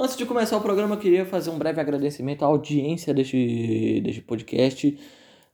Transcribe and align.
Antes 0.00 0.16
de 0.16 0.24
começar 0.24 0.56
o 0.56 0.60
programa, 0.60 0.94
eu 0.94 1.00
queria 1.00 1.26
fazer 1.26 1.50
um 1.50 1.58
breve 1.58 1.80
agradecimento 1.80 2.44
à 2.44 2.46
audiência 2.46 3.12
deste, 3.12 4.00
deste 4.00 4.22
podcast, 4.22 4.96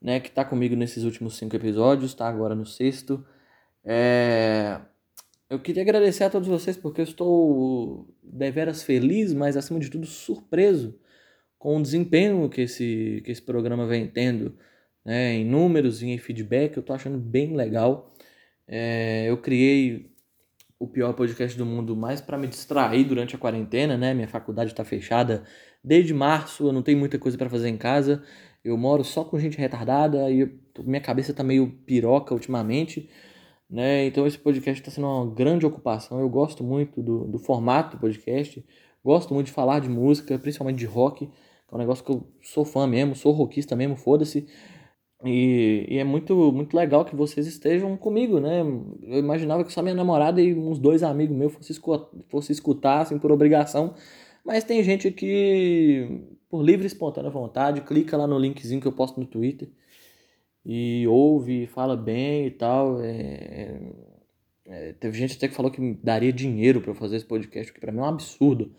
né, 0.02 0.20
que 0.20 0.28
está 0.28 0.44
comigo 0.44 0.76
nesses 0.76 1.02
últimos 1.05 1.39
cinco 1.39 1.57
episódios, 1.57 2.10
está 2.10 2.28
agora 2.28 2.54
no 2.54 2.67
sexto. 2.67 3.25
É... 3.83 4.78
Eu 5.49 5.58
queria 5.58 5.83
agradecer 5.83 6.25
a 6.25 6.30
todos 6.30 6.46
vocês 6.46 6.76
porque 6.76 7.00
eu 7.00 7.04
estou 7.04 8.07
deveras 8.22 8.82
feliz, 8.82 9.32
mas 9.32 9.57
acima 9.57 9.80
de 9.80 9.89
tudo 9.89 10.07
surpreso 10.07 10.95
com 11.59 11.79
o 11.79 11.83
desempenho 11.83 12.47
que 12.51 12.61
esse, 12.61 13.23
que 13.25 13.31
esse 13.31 13.41
programa 13.41 13.87
vem 13.87 14.07
tendo, 14.07 14.59
né, 15.03 15.37
em 15.37 15.45
números 15.47 16.03
e 16.03 16.09
em 16.09 16.19
feedback. 16.19 16.77
Eu 16.77 16.83
estou 16.83 16.95
achando 16.95 17.17
bem 17.17 17.57
legal. 17.57 18.15
É... 18.69 19.25
Eu 19.27 19.39
criei 19.39 20.14
o 20.85 20.87
pior 20.87 21.14
podcast 21.14 21.57
do 21.57 21.64
mundo 21.64 21.96
mais 21.96 22.21
para 22.21 22.37
me 22.37 22.46
distrair 22.46 23.05
durante 23.05 23.34
a 23.34 23.39
quarentena, 23.39 23.96
né? 23.96 24.12
Minha 24.12 24.29
faculdade 24.29 24.71
está 24.71 24.84
fechada 24.84 25.43
desde 25.83 26.12
março, 26.12 26.69
eu 26.69 26.73
não 26.73 26.83
tenho 26.83 26.98
muita 26.98 27.19
coisa 27.19 27.38
para 27.38 27.48
fazer 27.48 27.69
em 27.69 27.77
casa. 27.77 28.23
Eu 28.62 28.77
moro 28.77 29.02
só 29.02 29.24
com 29.24 29.38
gente 29.38 29.57
retardada 29.59 30.30
e 30.30 30.51
minha 30.84 31.01
cabeça 31.01 31.33
tá 31.33 31.43
meio 31.43 31.70
piroca 31.87 32.34
ultimamente, 32.34 33.09
né? 33.69 34.05
Então 34.07 34.27
esse 34.27 34.38
podcast 34.38 34.80
está 34.80 34.91
sendo 34.91 35.07
uma 35.07 35.34
grande 35.34 35.65
ocupação. 35.65 36.20
Eu 36.20 36.29
gosto 36.29 36.62
muito 36.62 37.02
do, 37.02 37.24
do 37.27 37.38
formato 37.38 37.96
do 37.96 38.01
podcast, 38.01 38.65
gosto 39.02 39.32
muito 39.32 39.46
de 39.46 39.52
falar 39.52 39.80
de 39.80 39.88
música, 39.88 40.38
principalmente 40.38 40.79
de 40.79 40.87
rock, 40.87 41.27
que 41.27 41.32
é 41.73 41.74
um 41.74 41.79
negócio 41.79 42.05
que 42.05 42.10
eu 42.10 42.27
sou 42.43 42.65
fã 42.65 42.87
mesmo, 42.87 43.15
sou 43.15 43.32
rockista 43.32 43.74
mesmo, 43.74 43.96
foda-se. 43.96 44.46
E, 45.24 45.87
e, 45.88 45.98
é 45.98 46.05
muito, 46.05 46.52
muito 46.52 46.77
legal 46.77 47.05
que 47.05 47.16
vocês 47.16 47.46
estejam 47.46 47.96
comigo, 47.96 48.38
né? 48.38 48.60
Eu 49.02 49.19
imaginava 49.19 49.65
que 49.65 49.73
só 49.73 49.82
minha 49.82 49.95
namorada 49.95 50.41
e 50.41 50.55
uns 50.55 50.78
dois 50.78 51.02
amigos 51.02 51.34
meus 51.34 51.52
fossem 51.55 51.77
fosse 52.28 52.52
escutar, 52.52 53.01
assim, 53.01 53.19
por 53.19 53.32
obrigação. 53.32 53.95
Mas 54.45 54.65
tem 54.65 54.82
gente 54.82 55.10
que, 55.10 56.20
por 56.51 56.62
livre 56.62 56.84
e 56.84 56.87
espontânea 56.87 57.30
vontade, 57.30 57.80
clica 57.80 58.16
lá 58.16 58.26
no 58.26 58.38
linkzinho 58.38 58.80
que 58.80 58.87
eu 58.87 58.93
posto 58.93 59.18
no 59.18 59.26
Twitter 59.26 59.68
e 60.65 61.07
ouve, 61.09 61.66
fala 61.66 61.96
bem 61.96 62.46
e 62.46 62.51
tal. 62.51 63.01
É, 63.02 63.10
é, 63.10 63.80
é 64.66 64.92
teve 64.94 65.16
gente 65.16 65.36
até 65.36 65.48
que 65.48 65.54
falou 65.54 65.70
que 65.70 65.94
daria 66.02 66.32
dinheiro 66.32 66.80
para 66.80 66.94
fazer 66.94 67.16
esse 67.16 67.27
podcast, 67.27 67.72
que 67.72 67.80
pra 67.80 67.92
mim 67.92 67.98
é 67.98 68.02
um 68.02 68.06
absurdo. 68.06 68.74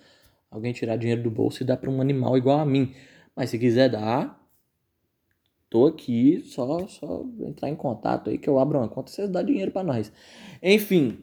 Alguém 0.51 0.73
tirar 0.73 0.97
dinheiro 0.97 1.23
do 1.23 1.31
bolso 1.31 1.63
e 1.63 1.65
dar 1.65 1.77
para 1.77 1.89
um 1.89 2.01
animal 2.01 2.37
igual 2.37 2.59
a 2.59 2.65
mim. 2.65 2.93
Mas 3.35 3.49
se 3.49 3.59
quiser 3.59 3.89
dar, 3.89 4.44
Tô 5.75 5.87
aqui, 5.87 6.41
só, 6.45 6.87
só 6.87 7.25
entrar 7.41 7.67
em 7.67 7.75
contato 7.75 8.29
aí 8.29 8.37
que 8.37 8.49
eu 8.49 8.57
abro 8.57 8.77
uma 8.77 8.87
conta 8.87 9.11
e 9.11 9.13
vocês 9.13 9.29
dão 9.29 9.43
dinheiro 9.43 9.71
para 9.71 9.83
nós. 9.83 10.09
Enfim, 10.63 11.17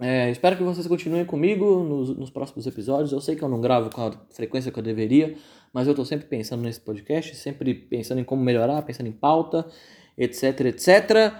é, 0.00 0.30
espero 0.30 0.56
que 0.56 0.62
vocês 0.62 0.86
continuem 0.86 1.26
comigo 1.26 1.84
nos, 1.84 2.16
nos, 2.16 2.30
próximos 2.30 2.66
episódios. 2.66 3.12
Eu 3.12 3.20
sei 3.20 3.36
que 3.36 3.42
eu 3.42 3.50
não 3.50 3.60
gravo 3.60 3.90
com 3.90 4.06
a 4.06 4.12
frequência 4.30 4.72
que 4.72 4.78
eu 4.78 4.82
deveria, 4.82 5.36
mas 5.70 5.86
eu 5.86 5.94
tô 5.94 6.02
sempre 6.02 6.26
pensando 6.26 6.62
nesse 6.62 6.80
podcast, 6.80 7.36
sempre 7.36 7.74
pensando 7.74 8.22
em 8.22 8.24
como 8.24 8.42
melhorar, 8.42 8.80
pensando 8.86 9.08
em 9.08 9.12
pauta, 9.12 9.66
etc, 10.16 10.60
etc. 10.60 11.34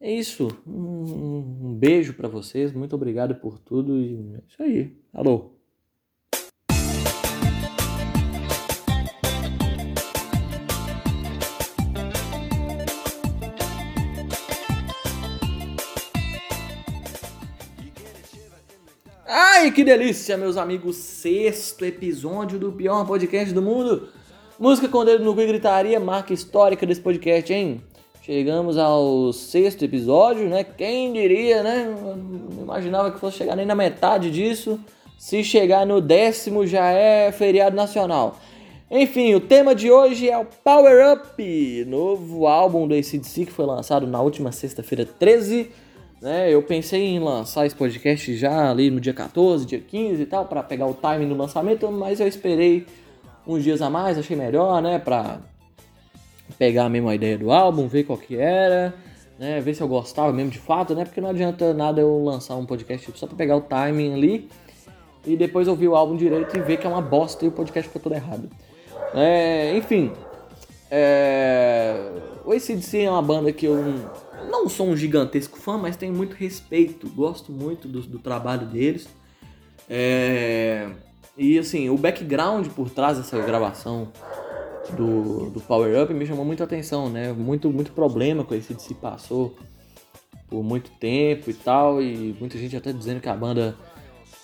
É 0.00 0.12
isso. 0.12 0.48
Um, 0.66 1.68
um 1.68 1.74
beijo 1.78 2.14
para 2.14 2.26
vocês, 2.26 2.72
muito 2.72 2.96
obrigado 2.96 3.36
por 3.36 3.56
tudo 3.60 3.96
e 4.00 4.34
é 4.34 4.40
isso 4.48 4.60
aí. 4.64 4.96
Alô. 5.12 5.59
Que 19.74 19.84
delícia, 19.84 20.36
meus 20.36 20.56
amigos! 20.56 20.96
Sexto 20.96 21.84
episódio 21.84 22.58
do 22.58 22.72
pior 22.72 23.06
podcast 23.06 23.54
do 23.54 23.62
mundo. 23.62 24.08
Música 24.58 24.88
com 24.88 25.04
dedo 25.04 25.22
no 25.22 25.32
cu 25.32 25.42
e 25.42 25.46
gritaria, 25.46 26.00
marca 26.00 26.32
histórica 26.32 26.84
desse 26.84 27.00
podcast, 27.00 27.52
hein? 27.52 27.80
Chegamos 28.22 28.76
ao 28.76 29.32
sexto 29.32 29.84
episódio, 29.84 30.48
né? 30.48 30.64
Quem 30.64 31.12
diria, 31.12 31.62
né? 31.62 31.86
Não 31.86 32.62
imaginava 32.62 33.12
que 33.12 33.20
fosse 33.20 33.38
chegar 33.38 33.54
nem 33.54 33.64
na 33.64 33.76
metade 33.76 34.30
disso. 34.30 34.80
Se 35.16 35.44
chegar 35.44 35.86
no 35.86 36.00
décimo 36.00 36.66
já 36.66 36.90
é 36.90 37.30
feriado 37.30 37.76
nacional. 37.76 38.38
Enfim, 38.90 39.34
o 39.34 39.40
tema 39.40 39.72
de 39.72 39.90
hoje 39.90 40.28
é 40.28 40.36
o 40.36 40.46
Power 40.64 41.12
Up, 41.12 41.84
novo 41.86 42.46
álbum 42.48 42.88
do 42.88 42.94
ACDC 42.94 43.46
que 43.46 43.52
foi 43.52 43.66
lançado 43.66 44.06
na 44.06 44.20
última 44.20 44.50
sexta-feira 44.50 45.06
13 45.06 45.70
né? 46.20 46.52
Eu 46.52 46.62
pensei 46.62 47.02
em 47.06 47.18
lançar 47.18 47.66
esse 47.66 47.74
podcast 47.74 48.36
já 48.36 48.70
ali 48.70 48.90
no 48.90 49.00
dia 49.00 49.14
14, 49.14 49.64
dia 49.64 49.80
15 49.80 50.22
e 50.22 50.26
tal, 50.26 50.46
para 50.46 50.62
pegar 50.62 50.86
o 50.86 50.94
timing 50.94 51.28
do 51.28 51.34
lançamento, 51.34 51.90
mas 51.90 52.20
eu 52.20 52.28
esperei 52.28 52.86
uns 53.46 53.64
dias 53.64 53.80
a 53.80 53.88
mais, 53.88 54.18
achei 54.18 54.36
melhor, 54.36 54.82
né, 54.82 54.98
pra 54.98 55.40
pegar 56.58 56.88
mesmo 56.88 57.08
a 57.08 57.14
ideia 57.14 57.38
do 57.38 57.50
álbum, 57.50 57.88
ver 57.88 58.04
qual 58.04 58.18
que 58.18 58.36
era, 58.36 58.94
né, 59.38 59.60
ver 59.60 59.74
se 59.74 59.80
eu 59.80 59.88
gostava 59.88 60.32
mesmo 60.32 60.50
de 60.50 60.58
fato, 60.58 60.94
né, 60.94 61.04
porque 61.04 61.20
não 61.20 61.30
adianta 61.30 61.72
nada 61.72 62.00
eu 62.00 62.22
lançar 62.22 62.56
um 62.56 62.66
podcast 62.66 63.10
só 63.16 63.26
pra 63.26 63.36
pegar 63.36 63.56
o 63.56 63.62
timing 63.62 64.12
ali 64.12 64.48
e 65.24 65.36
depois 65.36 65.68
ouvir 65.68 65.88
o 65.88 65.96
álbum 65.96 66.16
direito 66.16 66.56
e 66.56 66.60
ver 66.60 66.76
que 66.76 66.86
é 66.86 66.90
uma 66.90 67.02
bosta 67.02 67.44
e 67.44 67.48
o 67.48 67.52
podcast 67.52 67.88
ficou 67.88 68.02
todo 68.02 68.14
errado. 68.14 68.48
É, 69.14 69.74
enfim, 69.76 70.12
é, 70.90 72.10
o 72.44 72.52
ACDC 72.52 73.02
é 73.02 73.10
uma 73.10 73.22
banda 73.22 73.52
que 73.52 73.66
eu 73.66 73.94
não 74.48 74.68
sou 74.68 74.88
um 74.88 74.96
gigantesco 74.96 75.58
fã, 75.58 75.76
mas 75.76 75.96
tenho 75.96 76.14
muito 76.14 76.34
respeito, 76.34 77.08
gosto 77.08 77.50
muito 77.52 77.88
do, 77.88 78.00
do 78.02 78.18
trabalho 78.18 78.66
deles. 78.66 79.08
É, 79.88 80.88
e 81.36 81.58
assim, 81.58 81.88
o 81.88 81.96
background 81.96 82.68
por 82.68 82.90
trás 82.90 83.18
dessa 83.18 83.40
gravação 83.40 84.12
do, 84.96 85.50
do 85.50 85.60
Power 85.60 86.02
Up 86.02 86.12
me 86.14 86.26
chamou 86.26 86.44
muita 86.44 86.64
atenção, 86.64 87.08
né? 87.08 87.32
Muito, 87.32 87.70
muito 87.70 87.92
problema 87.92 88.44
com 88.44 88.54
esse 88.54 88.74
se 88.78 88.94
passou 88.94 89.56
por 90.48 90.62
muito 90.62 90.90
tempo 90.92 91.48
e 91.50 91.54
tal, 91.54 92.02
e 92.02 92.36
muita 92.38 92.58
gente 92.58 92.76
até 92.76 92.92
dizendo 92.92 93.20
que 93.20 93.28
a 93.28 93.36
banda 93.36 93.76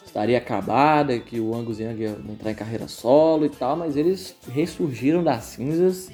estaria 0.04 0.38
acabada, 0.38 1.18
que 1.18 1.40
o 1.40 1.54
Angus 1.54 1.80
Young 1.80 2.00
ia 2.00 2.16
entrar 2.30 2.52
em 2.52 2.54
carreira 2.54 2.86
solo 2.86 3.44
e 3.44 3.50
tal, 3.50 3.76
mas 3.76 3.96
eles 3.96 4.36
ressurgiram 4.48 5.22
das 5.22 5.44
cinzas 5.44 6.10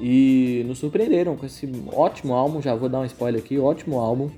e 0.00 0.64
nos 0.66 0.78
surpreenderam 0.78 1.36
com 1.36 1.46
esse 1.46 1.70
ótimo 1.92 2.34
álbum. 2.34 2.62
Já 2.62 2.74
vou 2.74 2.88
dar 2.88 3.00
um 3.00 3.04
spoiler 3.04 3.40
aqui: 3.40 3.58
ótimo 3.58 3.98
álbum. 3.98 4.30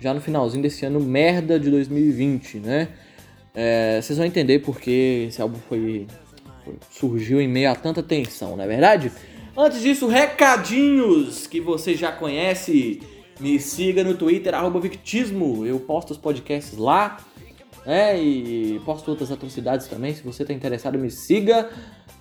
Já 0.00 0.14
no 0.14 0.20
finalzinho 0.20 0.62
desse 0.62 0.86
ano, 0.86 1.00
merda 1.00 1.58
de 1.58 1.70
2020, 1.70 2.58
né? 2.58 2.88
É, 3.54 4.00
vocês 4.00 4.16
vão 4.16 4.26
entender 4.26 4.60
porque 4.60 5.26
esse 5.28 5.42
álbum 5.42 5.58
foi, 5.68 6.06
foi, 6.64 6.76
surgiu 6.90 7.40
em 7.40 7.48
meio 7.48 7.70
a 7.70 7.74
tanta 7.74 8.02
tensão, 8.02 8.56
não 8.56 8.62
é 8.62 8.68
verdade? 8.68 9.10
Antes 9.56 9.82
disso, 9.82 10.06
recadinhos 10.06 11.48
que 11.48 11.60
você 11.60 11.94
já 11.96 12.12
conhece. 12.12 13.02
Me 13.40 13.58
siga 13.60 14.02
no 14.02 14.14
Twitter, 14.14 14.52
Victismo. 14.80 15.66
Eu 15.66 15.80
posto 15.80 16.12
os 16.12 16.16
podcasts 16.16 16.76
lá. 16.78 17.18
Né? 17.84 18.20
E 18.20 18.80
posto 18.84 19.08
outras 19.08 19.32
atrocidades 19.32 19.88
também. 19.88 20.14
Se 20.14 20.22
você 20.22 20.42
está 20.42 20.54
interessado, 20.54 20.96
me 20.96 21.10
siga. 21.10 21.68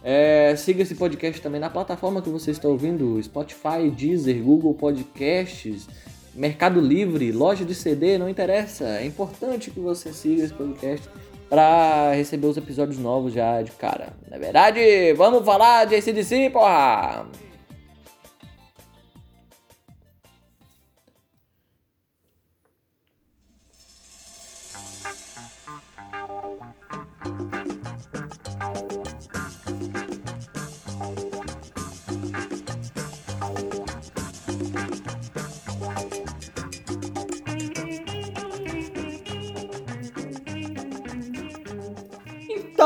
É, 0.03 0.56
siga 0.56 0.84
esse 0.84 0.96
podcast 0.96 1.41
também 1.41 1.59
na 1.59 1.69
plataforma 1.69 2.22
que 2.22 2.30
você 2.30 2.52
está 2.52 2.68
ouvindo: 2.68 3.22
Spotify, 3.22 3.90
Deezer, 3.96 4.41
Google 4.41 4.74
Podcasts, 4.74 5.88
Mercado 6.34 6.80
Livre, 6.80 7.31
loja 7.31 7.66
de 7.66 7.74
CD, 7.74 8.18
não 8.18 8.30
interessa. 8.30 8.85
É 8.85 9.06
importante 9.06 9.72
que 9.72 9.80
você 9.80 10.13
siga 10.13 10.44
esse 10.44 10.53
podcast 10.53 11.09
para 11.50 12.13
receber 12.13 12.47
os 12.47 12.58
episódios 12.58 13.00
novos 13.00 13.34
já 13.34 13.62
de 13.62 13.72
cara. 13.72 14.13
Não 14.30 14.38
é 14.38 14.40
verdade? 14.40 15.13
Vamos 15.13 15.46
falar 15.46 15.85
de 15.85 15.96
ACDC, 15.96 16.50
porra! 16.52 17.25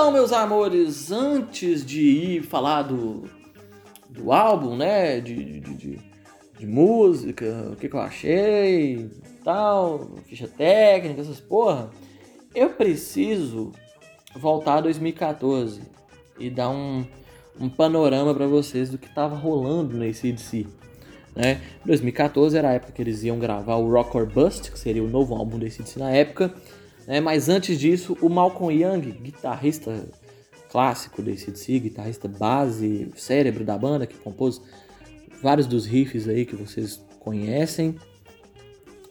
Então, 0.01 0.11
meus 0.11 0.33
amores, 0.33 1.11
antes 1.11 1.85
de 1.85 2.01
ir 2.01 2.41
falar 2.41 2.81
do, 2.81 3.29
do 4.09 4.31
álbum, 4.31 4.75
né? 4.75 5.21
De, 5.21 5.59
de, 5.59 5.75
de, 5.75 5.99
de 6.57 6.65
música, 6.65 7.69
o 7.71 7.75
que, 7.75 7.87
que 7.87 7.95
eu 7.95 7.99
achei, 7.99 9.11
tal, 9.43 10.09
ficha 10.25 10.47
técnica, 10.47 11.21
essas 11.21 11.39
porra, 11.39 11.91
eu 12.55 12.71
preciso 12.71 13.73
voltar 14.35 14.77
a 14.77 14.81
2014 14.81 15.83
e 16.39 16.49
dar 16.49 16.71
um, 16.71 17.05
um 17.59 17.69
panorama 17.69 18.33
para 18.33 18.47
vocês 18.47 18.89
do 18.89 18.97
que 18.97 19.13
tava 19.13 19.35
rolando 19.35 19.95
no 19.95 20.03
ACDC. 20.03 20.65
Né? 21.35 21.61
2014 21.85 22.57
era 22.57 22.69
a 22.69 22.73
época 22.73 22.91
que 22.91 23.03
eles 23.03 23.21
iam 23.21 23.37
gravar 23.37 23.75
o 23.75 23.87
Rock 23.87 24.17
or 24.17 24.25
Bust, 24.25 24.71
que 24.71 24.79
seria 24.79 25.03
o 25.03 25.07
novo 25.07 25.35
álbum 25.35 25.59
do 25.59 25.65
ACDC 25.67 25.99
na 25.99 26.09
época. 26.09 26.51
Né? 27.07 27.19
Mas 27.19 27.49
antes 27.49 27.79
disso, 27.79 28.17
o 28.21 28.29
Malcolm 28.29 28.73
Young, 28.73 29.11
guitarrista 29.11 30.07
clássico 30.71 31.21
desse 31.21 31.49
ACDC, 31.49 31.79
guitarrista 31.79 32.27
base, 32.27 33.11
cérebro 33.15 33.65
da 33.65 33.77
banda, 33.77 34.07
que 34.07 34.15
compôs 34.15 34.61
vários 35.41 35.67
dos 35.67 35.85
riffs 35.85 36.27
aí 36.27 36.45
que 36.45 36.55
vocês 36.55 37.01
conhecem. 37.19 37.95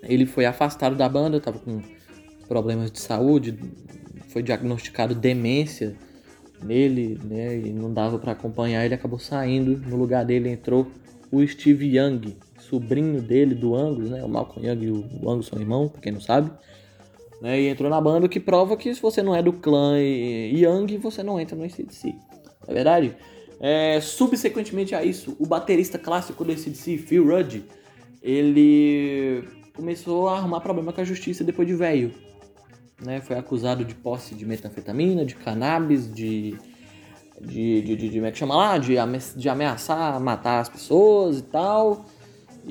Ele 0.02 0.24
foi 0.24 0.46
afastado 0.46 0.96
da 0.96 1.08
banda, 1.08 1.36
estava 1.36 1.58
com 1.58 1.82
problemas 2.48 2.90
de 2.90 2.98
saúde, 2.98 3.58
foi 4.28 4.42
diagnosticado 4.42 5.14
demência 5.14 5.94
nele, 6.62 7.18
né? 7.22 7.58
E 7.58 7.72
não 7.72 7.92
dava 7.92 8.18
para 8.18 8.32
acompanhar, 8.32 8.84
ele 8.84 8.94
acabou 8.94 9.18
saindo. 9.18 9.76
No 9.88 9.96
lugar 9.96 10.24
dele 10.24 10.48
entrou 10.48 10.90
o 11.30 11.46
Steve 11.46 11.96
Young, 11.96 12.36
sobrinho 12.58 13.20
dele 13.20 13.54
do 13.54 13.74
Angus, 13.74 14.10
né? 14.10 14.24
O 14.24 14.28
Malcolm 14.28 14.66
Young 14.66 14.84
e 14.84 14.90
o 14.90 15.30
Angus 15.30 15.46
são 15.46 15.60
irmãos, 15.60 15.90
pra 15.90 16.00
quem 16.00 16.12
não 16.12 16.20
sabe. 16.20 16.50
Né? 17.40 17.62
E 17.62 17.68
entrou 17.68 17.88
na 17.88 18.00
banda, 18.00 18.26
o 18.26 18.28
que 18.28 18.38
prova 18.38 18.76
que 18.76 18.94
se 18.94 19.00
você 19.00 19.22
não 19.22 19.34
é 19.34 19.42
do 19.42 19.52
clã 19.52 19.96
Young, 19.98 20.98
você 20.98 21.22
não 21.22 21.40
entra 21.40 21.56
no 21.56 21.64
ACDC. 21.64 22.08
Não 22.08 22.68
é 22.68 22.74
verdade? 22.74 23.16
É, 23.58 24.00
subsequentemente 24.00 24.94
a 24.94 25.04
isso, 25.04 25.36
o 25.38 25.46
baterista 25.46 25.98
clássico 25.98 26.44
do 26.44 26.52
ACDC, 26.52 26.98
Phil 26.98 27.26
Rudd, 27.26 27.62
ele 28.22 29.44
começou 29.74 30.28
a 30.28 30.36
arrumar 30.36 30.60
problema 30.60 30.92
com 30.92 31.00
a 31.00 31.04
justiça 31.04 31.42
depois 31.44 31.66
de 31.66 31.74
velho. 31.74 32.12
Né? 33.02 33.20
Foi 33.20 33.36
acusado 33.36 33.84
de 33.84 33.94
posse 33.94 34.34
de 34.34 34.44
metanfetamina, 34.44 35.24
de 35.24 35.34
cannabis, 35.34 36.12
de. 36.12 36.58
De, 37.40 37.80
de, 37.80 37.96
de, 37.96 38.08
de 38.10 38.16
como 38.16 38.26
é 38.26 38.32
que 38.32 38.36
chama 38.36 38.54
lá? 38.54 38.76
De, 38.76 38.96
de 39.34 39.48
ameaçar 39.48 40.20
matar 40.20 40.60
as 40.60 40.68
pessoas 40.68 41.38
e 41.38 41.42
tal. 41.44 42.04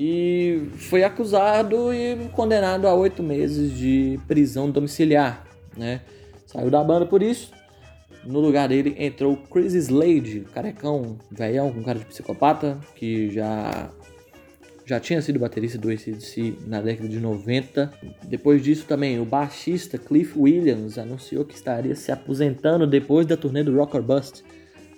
E 0.02 0.62
foi 0.76 1.04
acusado 1.04 1.92
e 1.92 2.16
condenado 2.32 2.88
a 2.88 2.94
oito 2.94 3.22
meses 3.22 3.76
de 3.76 4.18
prisão 4.26 4.70
domiciliar. 4.70 5.44
Né? 5.76 6.00
Saiu 6.46 6.70
da 6.70 6.82
banda 6.82 7.04
por 7.04 7.22
isso. 7.22 7.52
No 8.24 8.40
lugar 8.40 8.70
dele 8.70 8.96
entrou 8.98 9.36
Chris 9.36 9.74
Slade, 9.74 10.46
carecão, 10.54 11.18
velhão, 11.30 11.70
com 11.70 11.82
cara 11.82 11.98
de 11.98 12.06
psicopata, 12.06 12.80
que 12.94 13.30
já 13.30 13.90
já 14.86 14.98
tinha 14.98 15.20
sido 15.20 15.38
baterista 15.38 15.76
do 15.76 15.90
ACDC 15.90 16.54
na 16.66 16.80
década 16.80 17.06
de 17.06 17.20
90. 17.20 17.92
Depois 18.24 18.64
disso 18.64 18.86
também, 18.86 19.20
o 19.20 19.26
baixista 19.26 19.98
Cliff 19.98 20.32
Williams 20.36 20.96
anunciou 20.96 21.44
que 21.44 21.54
estaria 21.54 21.94
se 21.94 22.10
aposentando 22.10 22.86
depois 22.86 23.26
da 23.26 23.36
turnê 23.36 23.62
do 23.62 23.76
Rock 23.76 23.98
or 23.98 24.02
Bust. 24.02 24.42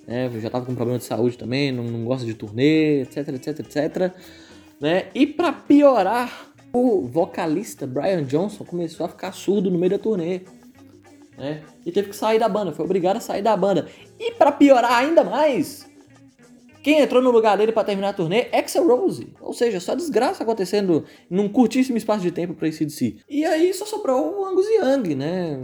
É, 0.07 0.31
já 0.31 0.47
estava 0.47 0.65
com 0.65 0.77
problema 0.77 0.99
de 1.01 1.05
saúde 1.05 1.37
também, 1.37 1.73
não, 1.73 1.83
não 1.83 2.05
gosta 2.05 2.25
de 2.25 2.35
turnê, 2.35 3.03
etc, 3.03 3.29
etc, 3.31 3.59
etc. 3.59 4.15
Né? 4.83 5.07
E 5.15 5.29
para 5.29 5.53
piorar, 5.53 6.49
o 6.73 7.07
vocalista 7.07 7.87
Brian 7.87 8.25
Johnson 8.25 8.65
começou 8.65 9.07
a 9.07 9.09
ficar 9.09 9.31
surdo 9.31 9.71
no 9.71 9.79
meio 9.79 9.91
da 9.91 9.99
turnê. 9.99 10.41
Né? 11.39 11.63
E 11.87 11.93
teve 11.93 12.09
que 12.09 12.17
sair 12.17 12.41
da 12.41 12.49
banda, 12.49 12.73
foi 12.73 12.85
obrigado 12.85 13.19
a 13.19 13.21
sair 13.21 13.43
da 13.43 13.57
banda. 13.57 13.87
E 14.19 14.33
para 14.33 14.51
piorar 14.51 14.95
ainda 14.95 15.23
mais, 15.23 15.89
quem 16.83 16.99
entrou 16.99 17.23
no 17.23 17.31
lugar 17.31 17.57
dele 17.57 17.71
para 17.71 17.85
terminar 17.85 18.09
a 18.09 18.13
turnê? 18.13 18.49
Axel 18.53 18.85
Rose. 18.85 19.33
Ou 19.41 19.53
seja, 19.53 19.79
só 19.79 19.95
desgraça 19.95 20.43
acontecendo 20.43 21.05
num 21.31 21.49
curtíssimo 21.49 21.97
espaço 21.97 22.23
de 22.23 22.33
tempo 22.33 22.53
para 22.53 22.69
DC. 22.69 23.19
E 23.31 23.45
aí 23.45 23.73
só 23.73 23.87
sobrou 23.87 24.41
o 24.41 24.45
Angus 24.45 24.67
Young, 24.67 25.15
né? 25.15 25.61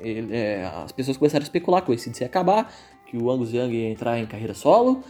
Ele, 0.00 0.36
é, 0.36 0.70
as 0.84 0.92
pessoas 0.92 1.16
começaram 1.16 1.42
a 1.42 1.46
especular 1.46 1.82
que 1.82 1.90
o 1.90 1.94
ACDC 1.94 2.22
ia 2.22 2.26
acabar, 2.26 2.70
que 3.06 3.16
o 3.16 3.30
Angus 3.30 3.50
Young 3.54 3.72
ia 3.72 3.88
entrar 3.88 4.18
em 4.18 4.26
carreira 4.26 4.52
solo, 4.52 5.02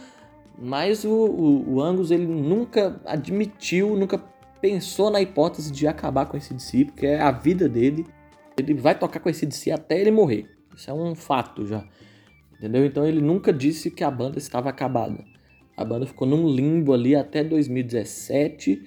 mas 0.57 1.03
o, 1.03 1.09
o, 1.09 1.75
o 1.75 1.81
Angus 1.81 2.11
ele 2.11 2.25
nunca 2.25 3.01
admitiu, 3.05 3.95
nunca 3.95 4.17
pensou 4.61 5.11
na 5.11 5.21
hipótese 5.21 5.71
de 5.71 5.87
acabar 5.87 6.25
com 6.25 6.37
esse 6.37 6.53
DC, 6.53 6.85
porque 6.85 7.05
é 7.05 7.21
a 7.21 7.31
vida 7.31 7.67
dele. 7.67 8.05
Ele 8.57 8.73
vai 8.73 8.97
tocar 8.97 9.19
com 9.19 9.29
esse 9.29 9.45
DC 9.45 9.71
até 9.71 9.99
ele 9.99 10.11
morrer. 10.11 10.49
Isso 10.75 10.89
é 10.89 10.93
um 10.93 11.13
fato 11.13 11.65
já. 11.65 11.85
Entendeu? 12.57 12.85
Então 12.85 13.05
ele 13.05 13.21
nunca 13.21 13.51
disse 13.51 13.91
que 13.91 14.03
a 14.03 14.09
banda 14.09 14.37
estava 14.37 14.69
acabada. 14.69 15.23
A 15.75 15.83
banda 15.83 16.05
ficou 16.05 16.27
num 16.27 16.47
limbo 16.47 16.93
ali 16.93 17.15
até 17.15 17.43
2017, 17.43 18.81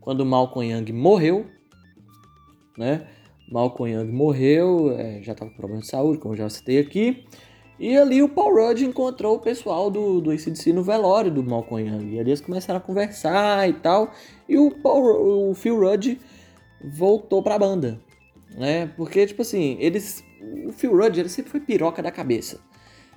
quando 0.00 0.26
Malcolm 0.26 0.70
Young 0.70 0.92
morreu, 0.92 1.46
né? 2.76 3.06
Malcolm 3.50 3.90
Young 3.92 4.12
morreu, 4.12 4.92
é, 4.92 5.22
já 5.22 5.32
estava 5.32 5.50
com 5.50 5.56
problema 5.56 5.80
de 5.80 5.88
saúde, 5.88 6.18
como 6.18 6.36
já 6.36 6.48
citei 6.50 6.78
aqui. 6.78 7.24
E 7.78 7.96
ali 7.96 8.22
o 8.22 8.28
Paul 8.28 8.54
Rudd 8.54 8.82
encontrou 8.82 9.36
o 9.36 9.40
pessoal 9.40 9.90
do, 9.90 10.20
do 10.20 10.30
ACDC 10.30 10.72
no 10.72 10.82
velório 10.82 11.30
do 11.30 11.42
Malcolm 11.42 11.88
Young. 11.88 12.14
E 12.14 12.20
ali 12.20 12.30
eles 12.30 12.40
começaram 12.40 12.78
a 12.78 12.82
conversar 12.82 13.68
e 13.68 13.72
tal. 13.72 14.12
E 14.48 14.56
o, 14.56 14.70
Paul, 14.70 15.50
o 15.50 15.54
Phil 15.54 15.78
Rudd 15.78 16.18
voltou 16.82 17.42
pra 17.42 17.58
banda. 17.58 18.00
Né? 18.56 18.86
Porque, 18.96 19.26
tipo 19.26 19.42
assim, 19.42 19.76
eles. 19.80 20.24
O 20.66 20.72
Phil 20.72 20.96
Rudd 20.96 21.18
ele 21.18 21.28
sempre 21.28 21.50
foi 21.50 21.60
piroca 21.60 22.02
da 22.02 22.12
cabeça. 22.12 22.60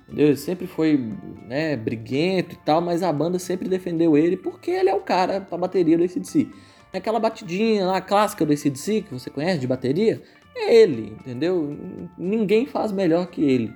Entendeu? 0.08 0.28
Ele 0.28 0.36
sempre 0.36 0.66
foi 0.66 1.12
né, 1.46 1.76
briguento 1.76 2.54
e 2.54 2.58
tal, 2.58 2.80
mas 2.80 3.02
a 3.02 3.12
banda 3.12 3.38
sempre 3.38 3.68
defendeu 3.68 4.16
ele 4.16 4.36
porque 4.36 4.70
ele 4.70 4.88
é 4.88 4.94
o 4.94 5.00
cara 5.00 5.40
pra 5.40 5.58
bateria 5.58 5.96
do 5.98 6.04
ACDC. 6.04 6.48
Aquela 6.92 7.20
batidinha 7.20 7.86
lá 7.86 8.00
clássica 8.00 8.46
do 8.46 8.52
ACDC 8.52 9.02
que 9.02 9.12
você 9.12 9.28
conhece 9.28 9.58
de 9.58 9.66
bateria, 9.66 10.22
é 10.56 10.74
ele, 10.74 11.14
entendeu? 11.20 11.76
Ninguém 12.16 12.64
faz 12.64 12.90
melhor 12.90 13.26
que 13.26 13.42
ele. 13.42 13.72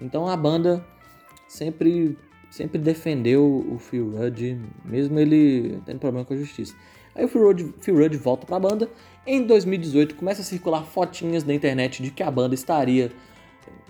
Então 0.00 0.28
a 0.28 0.36
banda 0.36 0.84
sempre 1.46 2.16
sempre 2.50 2.78
defendeu 2.78 3.44
o 3.70 3.78
Phil 3.78 4.16
Rudd, 4.16 4.58
mesmo 4.84 5.18
ele 5.18 5.82
tendo 5.84 5.98
problema 5.98 6.24
com 6.24 6.32
a 6.32 6.36
justiça. 6.36 6.74
Aí 7.14 7.24
o 7.24 7.28
Phil 7.28 7.42
Rudd, 7.42 7.74
Phil 7.80 7.96
Rudd 7.96 8.16
volta 8.16 8.46
pra 8.46 8.58
banda. 8.58 8.88
Em 9.26 9.44
2018 9.44 10.14
começa 10.14 10.40
a 10.40 10.44
circular 10.44 10.82
fotinhas 10.84 11.44
na 11.44 11.52
internet 11.52 12.02
de 12.02 12.10
que 12.10 12.22
a 12.22 12.30
banda 12.30 12.54
estaria 12.54 13.12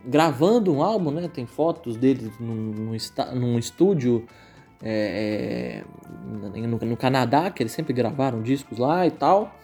gravando 0.05 0.72
um 0.72 0.82
álbum, 0.82 1.10
né? 1.10 1.28
Tem 1.32 1.46
fotos 1.46 1.96
dele 1.96 2.32
num, 2.40 2.94
num 3.34 3.58
estúdio 3.58 4.26
é, 4.82 5.82
é, 5.82 6.66
no, 6.66 6.78
no, 6.78 6.96
Canadá, 6.96 7.50
que 7.50 7.62
eles 7.62 7.72
sempre 7.72 7.93
gravaram 7.93 8.43
discos 8.43 8.78
lá 8.78 9.06
e 9.06 9.11
tal. 9.11 9.54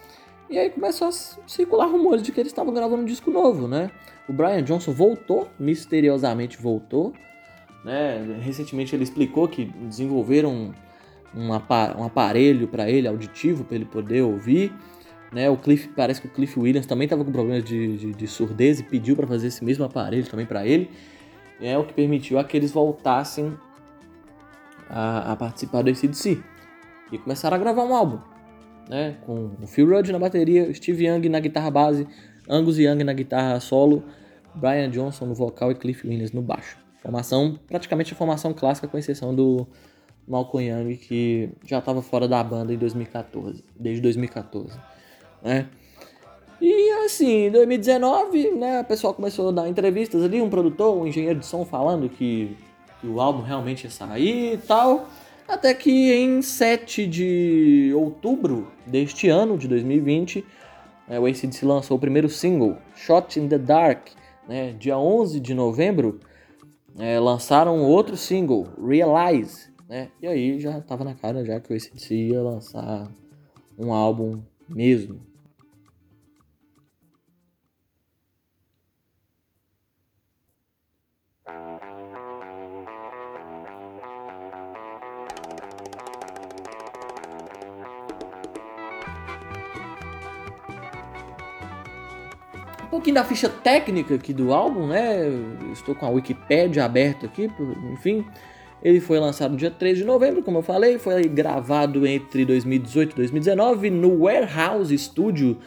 E 0.55 0.57
aí 0.57 0.69
começou 0.69 1.09
a 1.09 1.11
circular 1.11 1.85
rumores 1.85 2.23
de 2.23 2.31
que 2.31 2.39
eles 2.39 2.53
estavam 2.53 2.73
gravando 2.73 3.01
um 3.01 3.05
disco 3.05 3.29
novo, 3.29 3.67
né? 3.67 3.91
O 4.25 4.31
Brian 4.31 4.63
Johnson 4.63 4.93
voltou, 4.93 5.49
misteriosamente 5.59 6.57
voltou. 6.57 7.11
Né? 7.83 8.39
Recentemente 8.41 8.95
ele 8.95 9.03
explicou 9.03 9.49
que 9.49 9.65
desenvolveram 9.65 10.73
um, 11.33 11.49
um 11.49 12.03
aparelho 12.05 12.69
para 12.69 12.89
ele, 12.89 13.05
auditivo, 13.05 13.65
para 13.65 13.75
ele 13.75 13.83
poder 13.83 14.21
ouvir. 14.21 14.71
Né? 15.29 15.49
O 15.49 15.57
Cliff, 15.57 15.89
parece 15.89 16.21
que 16.21 16.27
o 16.27 16.29
Cliff 16.29 16.57
Williams 16.57 16.85
também 16.85 17.03
estava 17.03 17.25
com 17.25 17.33
problemas 17.33 17.65
de, 17.65 17.97
de, 17.97 18.13
de, 18.13 18.25
surdez 18.25 18.79
e 18.79 18.83
pediu 18.83 19.13
para 19.13 19.27
fazer 19.27 19.47
esse 19.47 19.61
mesmo 19.61 19.83
aparelho 19.83 20.25
também 20.25 20.45
para 20.45 20.65
ele. 20.65 20.89
É 21.59 21.77
o 21.77 21.83
que 21.83 21.93
permitiu 21.93 22.39
a 22.39 22.45
que 22.45 22.55
eles 22.55 22.71
voltassem 22.71 23.57
a, 24.89 25.33
a 25.33 25.35
participar 25.35 25.81
do 25.81 25.89
ACDC. 25.89 26.41
E 27.11 27.17
começaram 27.17 27.57
a 27.57 27.59
gravar 27.59 27.83
um 27.83 27.93
álbum. 27.93 28.34
Né? 28.89 29.15
Com 29.25 29.51
o 29.61 29.67
Phil 29.67 29.89
Rudd 29.89 30.11
na 30.11 30.19
bateria, 30.19 30.73
Steve 30.73 31.05
Young 31.07 31.29
na 31.29 31.39
guitarra 31.39 31.71
base, 31.71 32.07
Angus 32.47 32.77
Young 32.77 33.03
na 33.03 33.13
guitarra 33.13 33.59
solo, 33.59 34.03
Brian 34.53 34.89
Johnson 34.89 35.25
no 35.25 35.33
vocal 35.33 35.71
e 35.71 35.75
Cliff 35.75 36.07
Williams 36.07 36.31
no 36.31 36.41
baixo. 36.41 36.77
Formação, 37.01 37.59
praticamente 37.67 38.13
a 38.13 38.15
formação 38.15 38.53
clássica, 38.53 38.87
com 38.87 38.97
exceção 38.97 39.33
do 39.33 39.67
Malcolm 40.27 40.67
Young, 40.67 40.97
que 40.97 41.49
já 41.65 41.79
estava 41.79 42.01
fora 42.01 42.27
da 42.27 42.43
banda 42.43 42.73
em 42.73 42.77
2014, 42.77 43.63
desde 43.79 44.01
2014 44.01 44.77
né? 45.45 45.67
E 46.59 47.05
assim, 47.05 47.45
em 47.45 47.51
2019, 47.51 48.51
né, 48.51 48.81
o 48.81 48.85
pessoal 48.85 49.13
começou 49.13 49.49
a 49.49 49.51
dar 49.51 49.69
entrevistas 49.69 50.23
ali, 50.23 50.41
um 50.41 50.49
produtor, 50.49 50.97
um 50.97 51.05
engenheiro 51.05 51.39
de 51.39 51.45
som 51.45 51.63
falando 51.63 52.09
que, 52.09 52.57
que 52.99 53.07
o 53.07 53.21
álbum 53.21 53.43
realmente 53.43 53.83
ia 53.83 53.91
sair 53.91 54.53
e 54.53 54.57
tal. 54.57 55.07
Até 55.47 55.73
que 55.73 56.11
em 56.11 56.41
7 56.41 57.05
de 57.05 57.91
outubro 57.95 58.71
deste 58.85 59.29
ano, 59.29 59.57
de 59.57 59.67
2020, 59.67 60.43
né, 61.07 61.19
o 61.19 61.25
ACDC 61.25 61.65
lançou 61.65 61.97
o 61.97 61.99
primeiro 61.99 62.27
single, 62.27 62.77
Shot 62.95 63.39
in 63.39 63.47
the 63.47 63.57
Dark. 63.57 64.07
Né, 64.47 64.73
dia 64.73 64.97
11 64.97 65.39
de 65.39 65.53
novembro, 65.53 66.19
é, 66.99 67.19
lançaram 67.19 67.83
outro 67.83 68.15
single, 68.15 68.67
Realize. 68.83 69.69
Né, 69.87 70.09
e 70.21 70.27
aí 70.27 70.59
já 70.59 70.77
estava 70.77 71.03
na 71.03 71.13
cara 71.13 71.45
já 71.45 71.59
que 71.59 71.71
o 71.71 71.75
ACDC 71.75 72.15
ia 72.15 72.41
lançar 72.41 73.07
um 73.77 73.93
álbum 73.93 74.41
mesmo. 74.67 75.19
Pouquinho 92.95 93.15
da 93.15 93.23
ficha 93.25 93.49
técnica 93.49 94.15
aqui 94.15 94.33
do 94.33 94.53
álbum, 94.53 94.87
né? 94.87 95.27
estou 95.73 95.93
com 95.93 96.05
a 96.05 96.09
Wikipedia 96.09 96.85
aberta 96.85 97.25
aqui, 97.25 97.51
enfim. 97.91 98.25
Ele 98.81 99.01
foi 99.01 99.19
lançado 99.19 99.51
no 99.51 99.57
dia 99.57 99.71
3 99.71 99.97
de 99.97 100.03
novembro, 100.05 100.43
como 100.43 100.59
eu 100.59 100.61
falei, 100.61 100.97
foi 100.97 101.23
gravado 101.23 102.05
entre 102.05 102.45
2018 102.45 103.11
e 103.11 103.15
2019 103.15 103.89
no 103.89 104.23
Warehouse 104.23 104.97
Studio, 104.97 105.57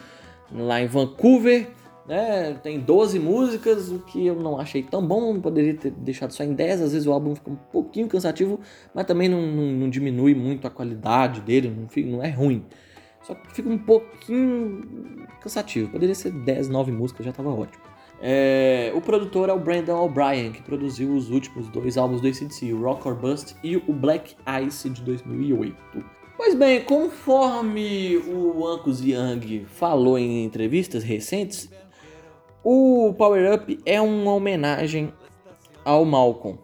lá 0.51 0.81
em 0.81 0.87
Vancouver, 0.87 1.67
né? 2.07 2.57
Tem 2.63 2.79
12 2.79 3.19
músicas, 3.19 3.91
o 3.91 3.99
que 3.99 4.25
eu 4.25 4.35
não 4.35 4.59
achei 4.59 4.81
tão 4.81 5.05
bom, 5.05 5.39
poderia 5.39 5.75
ter 5.75 5.91
deixado 5.91 6.31
só 6.31 6.43
em 6.43 6.53
10, 6.53 6.81
às 6.81 6.93
vezes 6.93 7.07
o 7.07 7.11
álbum 7.11 7.35
fica 7.35 7.51
um 7.51 7.55
pouquinho 7.55 8.07
cansativo, 8.07 8.59
mas 8.93 9.05
também 9.05 9.29
não, 9.29 9.41
não, 9.41 9.65
não 9.65 9.89
diminui 9.89 10.33
muito 10.33 10.65
a 10.65 10.71
qualidade 10.71 11.41
dele, 11.41 11.69
não, 11.69 12.11
não 12.11 12.23
é 12.23 12.29
ruim. 12.29 12.65
Só 13.23 13.35
que 13.35 13.53
fica 13.53 13.69
um 13.69 13.77
pouquinho 13.77 15.27
cansativo, 15.41 15.89
poderia 15.89 16.15
ser 16.15 16.31
10, 16.31 16.69
9 16.69 16.91
músicas, 16.91 17.25
já 17.25 17.31
tava 17.31 17.49
ótimo. 17.49 17.83
É, 18.21 18.91
o 18.93 19.01
produtor 19.01 19.49
é 19.49 19.53
o 19.53 19.59
Brandon 19.59 20.03
O'Brien, 20.03 20.51
que 20.51 20.61
produziu 20.61 21.13
os 21.15 21.29
últimos 21.29 21.69
dois 21.69 21.97
álbuns 21.97 22.21
do 22.21 22.27
ACDC, 22.27 22.73
o 22.73 22.81
Rock 22.81 23.07
or 23.07 23.15
Bust 23.15 23.55
e 23.63 23.77
o 23.77 23.93
Black 23.93 24.35
Ice 24.65 24.89
de 24.89 25.01
2008. 25.01 25.75
Pois 26.35 26.53
bem, 26.53 26.81
conforme 26.81 28.17
o 28.17 28.65
Angus 28.65 29.01
Young 29.01 29.65
falou 29.65 30.17
em 30.17 30.43
entrevistas 30.43 31.03
recentes, 31.03 31.69
o 32.63 33.13
Power 33.17 33.53
Up 33.53 33.79
é 33.85 33.99
uma 34.01 34.33
homenagem 34.33 35.13
ao 35.83 36.03
Malcolm. 36.03 36.57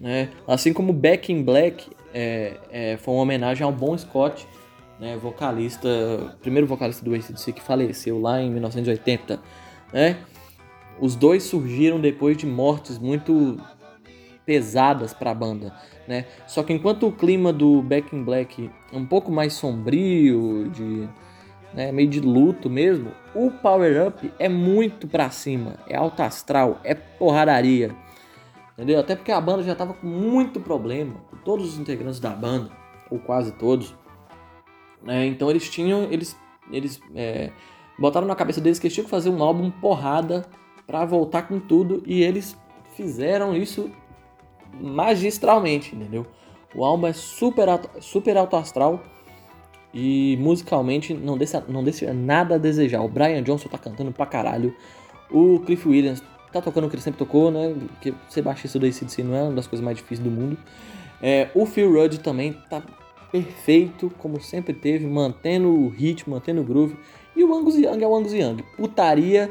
Né? 0.00 0.30
Assim 0.46 0.72
como 0.72 0.92
Back 0.92 1.32
in 1.32 1.42
Black 1.42 1.90
é, 2.14 2.56
é, 2.70 2.96
foi 2.96 3.14
uma 3.14 3.22
homenagem 3.22 3.64
ao 3.64 3.72
Bon 3.72 3.96
Scott, 3.96 4.46
né? 5.00 5.16
vocalista, 5.16 6.36
primeiro 6.40 6.66
vocalista 6.66 7.04
do 7.04 7.14
ACDC 7.14 7.52
que 7.52 7.62
faleceu 7.62 8.20
lá 8.20 8.40
em 8.40 8.50
1980. 8.50 9.40
Né? 9.92 10.18
Os 11.00 11.16
dois 11.16 11.42
surgiram 11.42 11.98
depois 11.98 12.36
de 12.36 12.46
mortes 12.46 12.98
muito 12.98 13.58
pesadas 14.44 15.14
para 15.14 15.30
a 15.30 15.34
banda, 15.34 15.72
né? 16.08 16.26
Só 16.46 16.62
que 16.62 16.72
enquanto 16.72 17.06
o 17.06 17.12
clima 17.12 17.52
do 17.52 17.80
Back 17.82 18.14
in 18.14 18.24
Black 18.24 18.70
é 18.92 18.96
um 18.96 19.06
pouco 19.06 19.30
mais 19.30 19.52
sombrio, 19.52 20.68
de 20.70 21.08
né, 21.72 21.92
meio 21.92 22.08
de 22.08 22.20
luto 22.20 22.68
mesmo, 22.68 23.12
o 23.34 23.50
Power 23.50 24.08
Up 24.08 24.32
é 24.38 24.48
muito 24.48 25.06
pra 25.06 25.30
cima, 25.30 25.76
é 25.86 25.96
alto 25.96 26.20
astral, 26.20 26.80
é 26.82 26.94
porradaria. 26.94 27.94
Entendeu? 28.72 28.98
Até 28.98 29.14
porque 29.14 29.30
a 29.30 29.40
banda 29.40 29.62
já 29.62 29.74
tava 29.74 29.94
com 29.94 30.06
muito 30.06 30.58
problema, 30.58 31.14
todos 31.44 31.74
os 31.74 31.78
integrantes 31.78 32.18
da 32.18 32.30
banda, 32.30 32.70
ou 33.10 33.18
quase 33.18 33.52
todos. 33.52 33.94
Né? 35.02 35.26
Então 35.26 35.50
eles 35.50 35.68
tinham, 35.68 36.04
eles, 36.10 36.36
eles 36.70 37.00
é, 37.14 37.50
botaram 37.98 38.26
na 38.26 38.34
cabeça 38.34 38.60
deles 38.60 38.78
que 38.78 38.86
eles 38.86 38.94
tinham 38.94 39.04
que 39.04 39.10
fazer 39.10 39.30
um 39.30 39.42
álbum 39.42 39.70
porrada 39.70 40.46
para 40.86 41.04
voltar 41.04 41.42
com 41.42 41.58
tudo 41.58 42.02
e 42.06 42.22
eles 42.22 42.56
fizeram 42.96 43.56
isso 43.56 43.90
magistralmente, 44.80 45.94
entendeu? 45.94 46.26
O 46.74 46.84
álbum 46.84 47.06
é 47.06 47.12
super, 47.12 47.68
super 48.00 48.36
alto 48.36 48.56
astral 48.56 49.02
e 49.92 50.36
musicalmente 50.40 51.12
não 51.12 51.36
deixa, 51.36 51.64
não 51.68 51.82
deixa 51.82 52.12
nada 52.12 52.54
a 52.54 52.58
desejar. 52.58 53.02
O 53.02 53.08
Brian 53.08 53.42
Johnson 53.42 53.68
tá 53.68 53.78
cantando 53.78 54.12
pra 54.12 54.26
caralho. 54.26 54.74
O 55.30 55.60
Cliff 55.60 55.88
Williams 55.88 56.22
tá 56.52 56.60
tocando 56.60 56.86
o 56.86 56.90
que 56.90 56.96
ele 56.96 57.02
sempre 57.02 57.18
tocou, 57.18 57.50
né? 57.50 57.74
Porque 57.88 58.14
ser 58.28 58.42
baixista 58.42 58.78
do 58.78 58.86
ACDC 58.86 59.22
não 59.22 59.34
é 59.34 59.42
uma 59.42 59.52
das 59.52 59.66
coisas 59.66 59.84
mais 59.84 59.96
difíceis 59.96 60.20
do 60.20 60.30
mundo. 60.30 60.56
É, 61.22 61.48
o 61.54 61.66
Phil 61.66 61.92
Rudd 61.92 62.18
também 62.18 62.52
tá 62.68 62.82
perfeito, 63.30 64.10
como 64.18 64.40
sempre 64.40 64.72
teve, 64.72 65.06
mantendo 65.06 65.68
o 65.68 65.88
ritmo, 65.88 66.34
mantendo 66.34 66.60
o 66.60 66.64
groove. 66.64 66.96
E 67.34 67.44
o 67.44 67.54
Angus 67.54 67.76
Young 67.76 68.02
é 68.02 68.06
o 68.06 68.14
Angus 68.14 68.32
Young. 68.32 68.62
Putaria, 68.76 69.50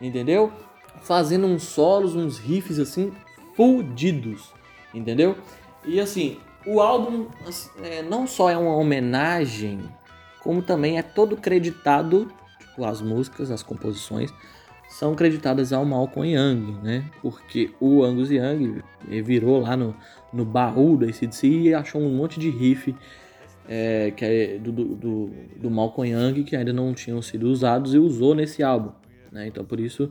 entendeu? 0.00 0.52
Fazendo 1.02 1.46
uns 1.46 1.62
solos, 1.62 2.14
uns 2.14 2.38
riffs 2.38 2.78
assim, 2.78 3.12
fudidos, 3.54 4.52
entendeu? 4.92 5.36
E 5.84 6.00
assim, 6.00 6.38
o 6.66 6.80
álbum 6.80 7.26
é, 7.82 8.02
não 8.02 8.26
só 8.26 8.50
é 8.50 8.56
uma 8.56 8.74
homenagem, 8.76 9.80
como 10.42 10.62
também 10.62 10.98
é 10.98 11.02
todo 11.02 11.36
creditado, 11.36 12.30
tipo, 12.58 12.84
as 12.84 13.00
músicas, 13.00 13.50
as 13.50 13.62
composições, 13.62 14.32
são 14.90 15.14
creditadas 15.14 15.72
ao 15.72 15.84
Malcolm 15.84 16.28
Young, 16.34 16.76
né? 16.82 17.04
Porque 17.22 17.70
o 17.80 18.02
Angus 18.02 18.28
Young 18.28 18.82
virou 19.24 19.60
lá 19.60 19.76
no, 19.76 19.94
no 20.32 20.44
baú 20.44 20.96
da 20.96 21.06
ACDC 21.06 21.46
e 21.46 21.74
achou 21.74 22.02
um 22.02 22.10
monte 22.10 22.40
de 22.40 22.50
riff 22.50 22.94
é, 23.68 24.10
que 24.10 24.24
é 24.24 24.58
do, 24.58 24.72
do, 24.72 25.30
do 25.56 25.70
Malcolm 25.70 26.10
Young 26.10 26.42
que 26.42 26.56
ainda 26.56 26.72
não 26.72 26.92
tinham 26.92 27.22
sido 27.22 27.44
usados 27.44 27.94
e 27.94 27.98
usou 27.98 28.34
nesse 28.34 28.64
álbum, 28.64 28.90
né? 29.30 29.46
Então 29.46 29.64
por 29.64 29.78
isso 29.78 30.10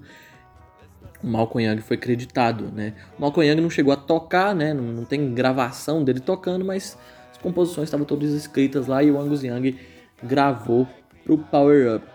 o 1.21 1.27
Malcolm 1.27 1.67
Young 1.67 1.81
foi 1.81 1.98
creditado, 1.98 2.71
né? 2.74 2.93
O 3.17 3.21
Malcolm 3.21 3.45
Young 3.50 3.62
não 3.62 3.69
chegou 3.69 3.91
a 3.91 3.98
tocar, 3.98 4.55
né? 4.55 4.74
Não, 4.74 4.86
não 4.86 5.03
tem 5.03 5.33
gravação 5.33 6.05
dele 6.05 6.21
tocando, 6.21 6.63
mas 6.63 6.98
as 7.31 7.38
composições 7.38 7.88
estavam 7.89 8.05
todas 8.05 8.31
escritas 8.31 8.88
lá 8.88 9.03
e 9.03 9.12
o 9.12 9.19
Angus 9.19 9.43
Young 9.43 9.77
gravou 10.24 10.88
pro 11.25 11.38
Power 11.38 11.98
Up. 11.98 12.07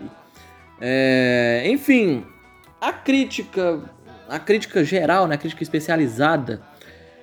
É, 0.81 1.65
enfim, 1.67 2.25
a 2.89 2.93
crítica, 2.93 3.81
a 4.29 4.39
crítica 4.39 4.85
geral, 4.85 5.27
né? 5.27 5.35
A 5.35 5.39
crítica 5.39 5.63
especializada 5.63 6.63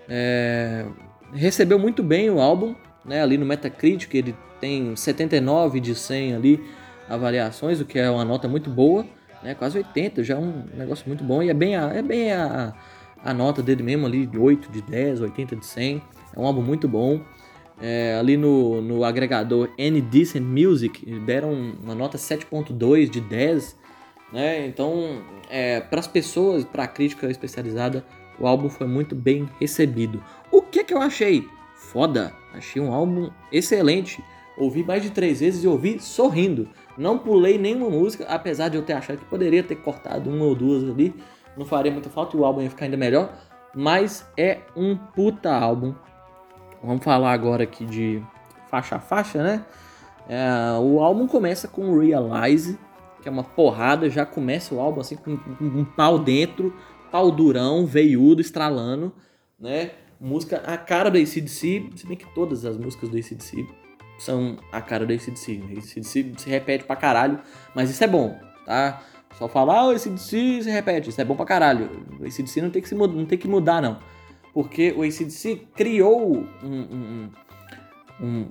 é, 0.08 0.86
recebeu 1.34 1.80
muito 1.80 2.04
bem 2.04 2.30
o 2.30 2.40
álbum, 2.40 2.76
né? 3.06 3.22
Ali 3.22 3.38
no 3.38 3.46
Metacritic 3.46 4.14
ele 4.14 4.36
tem 4.60 4.96
79 4.96 5.80
de 5.80 5.96
100 5.96 6.36
ali 6.36 6.64
avaliações, 7.10 7.82
o 7.82 7.86
que 7.86 8.00
é 8.00 8.10
uma 8.10 8.24
nota 8.24 8.48
muito 8.48 8.70
boa 8.70 9.06
né? 9.44 9.56
Quase 9.56 9.78
80, 9.78 10.24
já 10.24 10.36
é 10.36 10.38
um 10.38 10.66
negócio 10.74 11.06
muito 11.08 11.24
bom. 11.24 11.42
E 11.42 11.50
é 11.50 11.54
bem 11.54 11.76
a, 11.76 11.94
é 11.94 12.02
bem 12.02 12.32
a, 12.32 12.74
a 13.24 13.34
nota 13.34 13.62
dele 13.62 13.84
mesmo 13.84 14.06
ali, 14.06 14.26
de 14.26 14.38
8 14.38 14.72
de 14.72 14.82
10, 14.82 15.22
80 15.22 15.56
de 15.56 15.66
100. 15.66 16.02
É 16.36 16.40
um 16.40 16.46
álbum 16.46 16.62
muito 16.62 16.88
bom. 16.88 17.22
É, 17.82 18.16
ali 18.20 18.38
no, 18.38 18.80
no 18.82 19.04
agregador 19.04 19.70
Any 19.80 20.02
Decent 20.02 20.44
Music 20.44 21.04
deram 21.26 21.52
uma 21.52 21.96
nota 21.96 22.18
7.2 22.18 23.10
de 23.10 23.22
10. 23.22 23.81
Né? 24.32 24.66
Então, 24.66 25.22
é, 25.50 25.82
para 25.82 26.00
as 26.00 26.08
pessoas, 26.08 26.64
para 26.64 26.84
a 26.84 26.88
crítica 26.88 27.30
especializada, 27.30 28.06
o 28.40 28.48
álbum 28.48 28.70
foi 28.70 28.88
muito 28.88 29.16
bem 29.16 29.50
recebido. 29.60 30.24
O 30.52 30.62
que, 30.62 30.84
que 30.84 30.94
eu 30.94 31.02
achei? 31.02 31.48
Foda! 31.76 32.34
Achei 32.54 32.82
um 32.82 32.94
álbum 32.94 33.30
excelente. 33.52 34.24
Ouvi 34.58 34.84
mais 34.84 35.02
de 35.02 35.10
três 35.10 35.40
vezes 35.40 35.64
e 35.64 35.68
ouvi 35.68 36.00
sorrindo. 36.00 36.70
Não 36.98 37.18
pulei 37.18 37.58
nenhuma 37.58 37.90
música, 37.90 38.26
apesar 38.26 38.70
de 38.70 38.78
eu 38.78 38.84
ter 38.84 38.94
achado 38.94 39.18
que 39.18 39.26
poderia 39.26 39.64
ter 39.64 39.76
cortado 39.76 40.30
uma 40.30 40.46
ou 40.46 40.56
duas 40.56 40.84
ali. 40.84 41.16
Não 41.58 41.66
faria 41.66 41.92
muita 41.92 42.10
falta 42.10 42.36
e 42.36 42.40
o 42.40 42.46
álbum 42.46 42.62
ia 42.62 42.70
ficar 42.70 42.86
ainda 42.86 42.98
melhor. 42.98 43.34
Mas 43.74 44.26
é 44.38 44.60
um 44.76 44.96
puta 44.96 45.52
álbum. 45.54 45.94
Vamos 46.84 47.04
falar 47.04 47.32
agora 47.32 47.64
aqui 47.64 47.86
de 47.86 48.22
faixa 48.70 48.96
a 48.96 49.00
faixa, 49.00 49.42
né? 49.42 49.66
É, 50.28 50.78
o 50.80 51.00
álbum 51.00 51.28
começa 51.28 51.68
com 51.68 51.98
Realize, 51.98 52.78
que 53.22 53.30
é 53.30 53.32
uma 53.32 53.44
porrada. 53.44 54.10
Já 54.10 54.26
começa 54.26 54.74
o 54.74 54.80
álbum 54.80 55.02
assim 55.02 55.16
com, 55.16 55.32
um 55.62 55.86
pau 55.86 56.20
dentro, 56.20 56.74
pau 57.12 57.32
durão, 57.32 57.86
veiudo, 57.86 58.42
estralando, 58.42 59.14
né? 59.60 59.92
Música 60.20 60.62
a 60.66 60.78
cara 60.78 61.10
do 61.10 61.18
ACDC, 61.18 61.90
se 61.96 62.08
bem 62.08 62.16
que 62.18 62.32
todas 62.36 62.64
as 62.66 62.78
músicas 62.78 63.10
do 63.10 63.18
ACDC 63.18 63.68
são 64.20 64.58
a 64.72 64.82
cara 64.82 65.06
do 65.06 65.14
ACDC. 65.14 65.64
O 65.64 65.78
ACDC 65.78 66.34
se 66.38 66.50
repete 66.50 66.84
pra 66.84 66.96
caralho, 66.96 67.40
mas 67.74 67.90
isso 67.90 68.04
é 68.04 68.08
bom, 68.08 68.38
tá? 68.66 69.02
Só 69.38 69.48
falar, 69.48 69.80
ah, 69.80 69.88
o 69.88 69.92
ACDC 69.92 70.64
se 70.64 70.70
repete, 70.70 71.10
isso 71.10 71.20
é 71.20 71.26
bom 71.26 71.36
pra 71.36 71.46
caralho. 71.46 71.90
O 72.20 72.26
ACDC 72.26 72.62
não 72.62 72.70
tem 72.70 72.82
que, 72.82 72.90
se, 72.90 72.96
não 72.96 73.26
tem 73.26 73.38
que 73.38 73.48
mudar, 73.48 73.82
não. 73.82 73.98
Porque 74.54 74.92
o 74.92 75.02
ACDC 75.02 75.68
criou 75.76 76.46
um, 76.64 76.68
um, 76.68 77.30
um, 78.22 78.48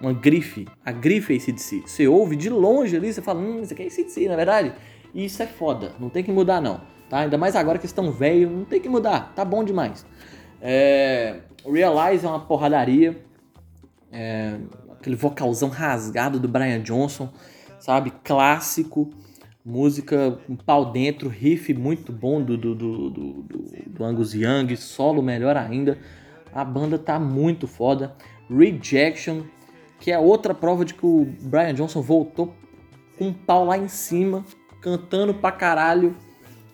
uma 0.00 0.12
grife, 0.12 0.66
a 0.84 0.92
grife 0.92 1.34
ACDC. 1.34 1.82
Você 1.86 2.08
ouve 2.08 2.36
de 2.36 2.50
longe 2.50 2.96
ali, 2.96 3.12
você 3.12 3.22
fala, 3.22 3.40
hum, 3.40 3.62
isso 3.62 3.72
aqui 3.72 3.84
é 3.84 3.86
ACDC, 3.86 4.26
na 4.26 4.34
é 4.34 4.36
verdade. 4.36 4.72
E 5.14 5.24
isso 5.24 5.42
é 5.42 5.46
foda, 5.46 5.92
não 5.98 6.08
tem 6.08 6.22
que 6.22 6.32
mudar, 6.32 6.60
não. 6.60 6.80
Tá? 7.08 7.20
Ainda 7.20 7.38
mais 7.38 7.54
agora 7.54 7.78
que 7.78 7.86
estão 7.86 8.10
velhos, 8.10 8.50
não 8.50 8.64
tem 8.64 8.80
que 8.80 8.88
mudar, 8.88 9.32
tá 9.34 9.44
bom 9.44 9.62
demais. 9.62 10.04
É, 10.60 11.40
Realize 11.64 12.24
é 12.24 12.28
uma 12.28 12.40
porradaria. 12.40 13.24
É, 14.10 14.58
aquele 14.92 15.16
vocalzão 15.16 15.68
rasgado 15.68 16.40
do 16.40 16.48
Brian 16.48 16.80
Johnson, 16.80 17.28
sabe? 17.78 18.12
Clássico, 18.24 19.10
música 19.64 20.38
com 20.46 20.56
pau 20.56 20.92
dentro, 20.92 21.28
riff 21.28 21.72
muito 21.74 22.12
bom 22.12 22.42
do, 22.42 22.56
do, 22.56 22.74
do, 22.74 23.10
do, 23.10 23.46
do 23.86 24.04
Angus 24.04 24.34
Young, 24.34 24.74
solo 24.76 25.22
melhor 25.22 25.56
ainda. 25.56 25.98
A 26.52 26.64
banda 26.64 26.98
tá 26.98 27.18
muito 27.18 27.66
foda. 27.66 28.14
Rejection, 28.50 29.42
que 29.98 30.10
é 30.10 30.18
outra 30.18 30.54
prova 30.54 30.84
de 30.84 30.94
que 30.94 31.04
o 31.04 31.26
Brian 31.42 31.74
Johnson 31.74 32.00
voltou 32.00 32.54
com 33.18 33.28
um 33.28 33.32
pau 33.32 33.64
lá 33.64 33.78
em 33.78 33.88
cima, 33.88 34.44
cantando 34.80 35.34
pra 35.34 35.50
caralho, 35.50 36.16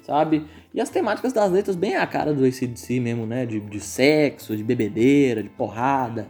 sabe? 0.03 0.47
E 0.75 0.81
as 0.81 0.91
temáticas 0.91 1.33
das 1.33 1.51
letras 1.51 1.77
bem 1.77 1.97
a 1.97 2.07
cara 2.07 2.33
do 2.33 2.45
ACDC 2.45 2.99
mesmo, 2.99 3.27
né? 3.27 3.47
De, 3.47 3.61
de 3.61 3.81
sexo, 3.81 4.57
de 4.57 4.65
bebedeira, 4.65 5.43
de 5.43 5.49
porrada. 5.49 6.29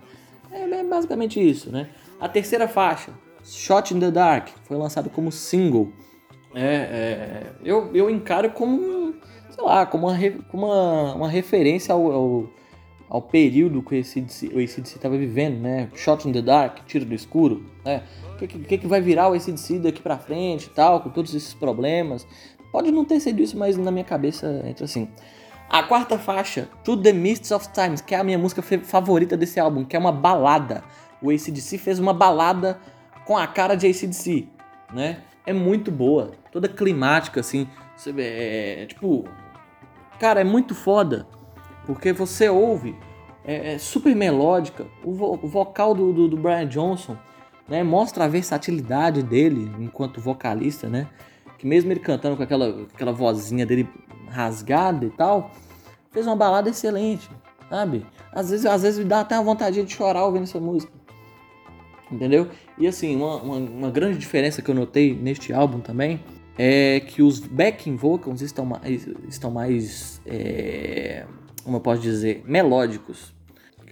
É, 0.50 0.62
é 0.62 0.84
basicamente 0.84 1.40
isso, 1.40 1.70
né? 1.70 1.88
A 2.20 2.28
terceira 2.28 2.68
faixa, 2.68 3.12
Shot 3.44 3.94
in 3.94 4.00
the 4.00 4.10
Dark, 4.10 4.48
foi 4.64 4.76
lançado 4.76 5.10
como 5.10 5.32
single. 5.32 5.92
É, 6.54 6.64
é, 6.64 7.46
eu, 7.64 7.90
eu 7.94 8.10
encaro 8.10 8.50
como, 8.50 9.14
sei 9.50 9.64
lá, 9.64 9.86
como 9.86 10.08
uma, 10.08 10.18
como 10.50 10.66
uma, 10.66 11.14
uma 11.14 11.28
referência 11.28 11.94
ao, 11.94 12.12
ao, 12.12 12.50
ao, 13.12 13.20
período 13.20 13.82
que 13.82 13.94
o 13.94 13.98
ACDC, 13.98 14.52
estava 14.80 15.18
vivendo, 15.18 15.60
né? 15.60 15.88
Shot 15.94 16.26
in 16.26 16.32
the 16.32 16.40
Dark, 16.40 16.78
tiro 16.86 17.04
do 17.04 17.14
escuro, 17.14 17.64
né? 17.84 18.02
O 18.34 18.36
que, 18.38 18.46
que, 18.46 18.78
que 18.78 18.86
vai 18.86 19.00
virar 19.00 19.28
o 19.28 19.34
ACDC 19.34 19.78
daqui 19.78 20.00
pra 20.00 20.16
frente 20.16 20.64
e 20.64 20.70
tal, 20.70 21.00
com 21.00 21.10
todos 21.10 21.34
esses 21.34 21.52
problemas. 21.52 22.26
Pode 22.72 22.90
não 22.90 23.04
ter 23.04 23.20
sido 23.20 23.42
isso, 23.42 23.56
mas 23.58 23.76
na 23.76 23.90
minha 23.90 24.04
cabeça 24.04 24.62
entra 24.66 24.86
assim. 24.86 25.08
A 25.68 25.82
quarta 25.82 26.18
faixa, 26.18 26.68
To 26.84 26.96
the 26.96 27.12
Mists 27.12 27.50
of 27.50 27.68
Times, 27.72 28.00
que 28.00 28.14
é 28.14 28.18
a 28.18 28.24
minha 28.24 28.38
música 28.38 28.62
favorita 28.62 29.36
desse 29.36 29.60
álbum, 29.60 29.84
que 29.84 29.94
é 29.94 29.98
uma 29.98 30.12
balada. 30.12 30.82
O 31.20 31.30
ACDC 31.30 31.78
fez 31.78 31.98
uma 31.98 32.12
balada 32.12 32.80
com 33.24 33.36
a 33.36 33.46
cara 33.46 33.74
de 33.74 33.86
ACDC, 33.86 34.48
né? 34.92 35.18
É 35.46 35.52
muito 35.52 35.90
boa, 35.90 36.32
toda 36.50 36.68
climática, 36.68 37.40
assim. 37.40 37.68
É, 38.16 38.86
tipo, 38.86 39.24
cara, 40.18 40.40
é 40.40 40.44
muito 40.44 40.74
foda, 40.74 41.26
porque 41.86 42.12
você 42.12 42.48
ouve, 42.48 42.94
é, 43.44 43.74
é 43.74 43.78
super 43.78 44.14
melódica. 44.14 44.86
O, 45.04 45.12
vo 45.12 45.38
o 45.42 45.48
vocal 45.48 45.94
do, 45.94 46.12
do, 46.12 46.28
do 46.28 46.36
Brian 46.36 46.66
Johnson 46.66 47.16
né, 47.68 47.82
mostra 47.82 48.24
a 48.24 48.28
versatilidade 48.28 49.22
dele 49.22 49.70
enquanto 49.78 50.20
vocalista, 50.20 50.88
né? 50.88 51.08
Que 51.58 51.66
mesmo 51.66 51.92
ele 51.92 52.00
cantando 52.00 52.36
com 52.36 52.42
aquela, 52.42 52.82
aquela 52.92 53.12
vozinha 53.12 53.64
dele 53.64 53.88
rasgada 54.28 55.04
e 55.04 55.10
tal, 55.10 55.50
fez 56.10 56.26
uma 56.26 56.36
balada 56.36 56.68
excelente, 56.68 57.28
sabe? 57.68 58.04
Às 58.32 58.50
vezes, 58.50 58.66
às 58.66 58.82
vezes 58.82 58.98
me 58.98 59.04
dá 59.04 59.20
até 59.20 59.34
a 59.34 59.42
vontade 59.42 59.82
de 59.82 59.92
chorar 59.92 60.24
ouvindo 60.24 60.44
essa 60.44 60.60
música. 60.60 60.92
Entendeu? 62.10 62.48
E 62.76 62.86
assim, 62.86 63.16
uma, 63.16 63.36
uma, 63.36 63.56
uma 63.56 63.90
grande 63.90 64.18
diferença 64.18 64.60
que 64.60 64.70
eu 64.70 64.74
notei 64.74 65.14
neste 65.14 65.52
álbum 65.52 65.80
também 65.80 66.20
é 66.58 67.00
que 67.00 67.22
os 67.22 67.38
backing 67.38 67.96
vocals 67.96 68.42
estão 68.42 68.66
mais, 68.66 69.06
estão 69.28 69.50
mais 69.50 70.20
é, 70.26 71.24
como 71.62 71.76
eu 71.76 71.80
posso 71.80 72.00
dizer, 72.00 72.42
melódicos. 72.46 73.34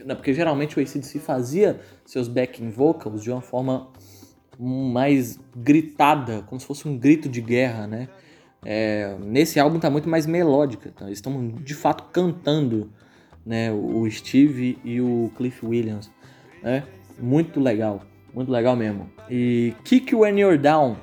Porque 0.07 0.33
geralmente 0.33 0.79
o 0.79 0.83
ACDC 0.83 1.19
fazia 1.19 1.81
seus 2.07 2.27
backing 2.27 2.71
vocals 2.71 3.23
de 3.23 3.31
uma 3.31 3.43
forma 3.43 3.89
mais 4.59 5.39
gritada, 5.57 6.43
como 6.43 6.61
se 6.61 6.67
fosse 6.67 6.87
um 6.87 6.97
grito 6.97 7.29
de 7.29 7.41
guerra, 7.41 7.87
né? 7.87 8.09
É, 8.63 9.17
nesse 9.21 9.59
álbum 9.59 9.79
tá 9.79 9.89
muito 9.89 10.09
mais 10.09 10.27
melódica, 10.27 10.91
então 10.95 11.07
eles 11.07 11.19
estão 11.19 11.49
de 11.49 11.75
fato 11.75 12.05
cantando, 12.13 12.91
né? 13.45 13.73
O 13.73 14.09
Steve 14.11 14.79
e 14.85 15.01
o 15.01 15.31
Cliff 15.37 15.65
Williams, 15.65 16.11
né? 16.63 16.85
Muito 17.19 17.59
legal, 17.59 18.03
muito 18.35 18.51
legal 18.51 18.77
mesmo. 18.77 19.11
E 19.31 19.75
Kick 19.85 20.15
When 20.15 20.39
You're 20.39 20.59
Down, 20.59 20.97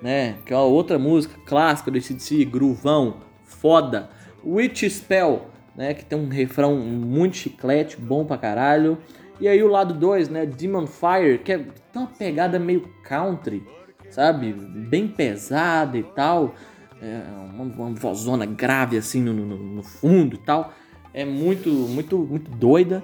né? 0.00 0.36
Que 0.46 0.54
é 0.54 0.56
outra 0.56 0.98
música 0.98 1.38
clássica 1.44 1.90
do 1.90 1.98
ACDC, 1.98 2.46
groovão, 2.46 3.16
foda. 3.44 4.08
Witch 4.44 4.84
Spell, 4.84 5.51
né? 5.76 5.94
Que 5.94 6.04
tem 6.04 6.18
um 6.18 6.28
refrão 6.28 6.76
muito 6.76 7.36
chiclete, 7.36 7.96
bom 7.96 8.24
pra 8.24 8.38
caralho. 8.38 8.98
E 9.40 9.48
aí 9.48 9.62
o 9.62 9.68
lado 9.68 9.94
2, 9.94 10.28
né? 10.28 10.46
Demon 10.46 10.86
Fire, 10.86 11.38
que 11.38 11.52
é 11.52 11.66
uma 11.94 12.06
pegada 12.06 12.58
meio 12.58 12.88
country, 13.02 13.62
sabe? 14.10 14.52
Bem 14.52 15.08
pesada 15.08 15.98
e 15.98 16.02
tal. 16.02 16.54
É 17.00 17.22
uma, 17.52 17.64
uma 17.64 17.94
vozona 17.94 18.46
grave 18.46 18.96
assim 18.96 19.20
no, 19.20 19.32
no, 19.32 19.56
no 19.56 19.82
fundo 19.82 20.36
e 20.36 20.38
tal. 20.38 20.72
É 21.12 21.24
muito, 21.24 21.68
muito, 21.70 22.18
muito 22.18 22.50
doida. 22.50 23.02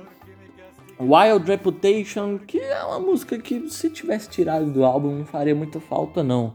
Wild 1.01 1.47
Reputation, 1.47 2.39
que 2.39 2.59
é 2.59 2.83
uma 2.83 2.99
música 2.99 3.39
que 3.39 3.69
se 3.71 3.89
tivesse 3.89 4.29
tirado 4.29 4.71
do 4.71 4.85
álbum 4.85 5.19
não 5.19 5.25
faria 5.25 5.55
muita 5.55 5.79
falta 5.79 6.25
não. 6.25 6.55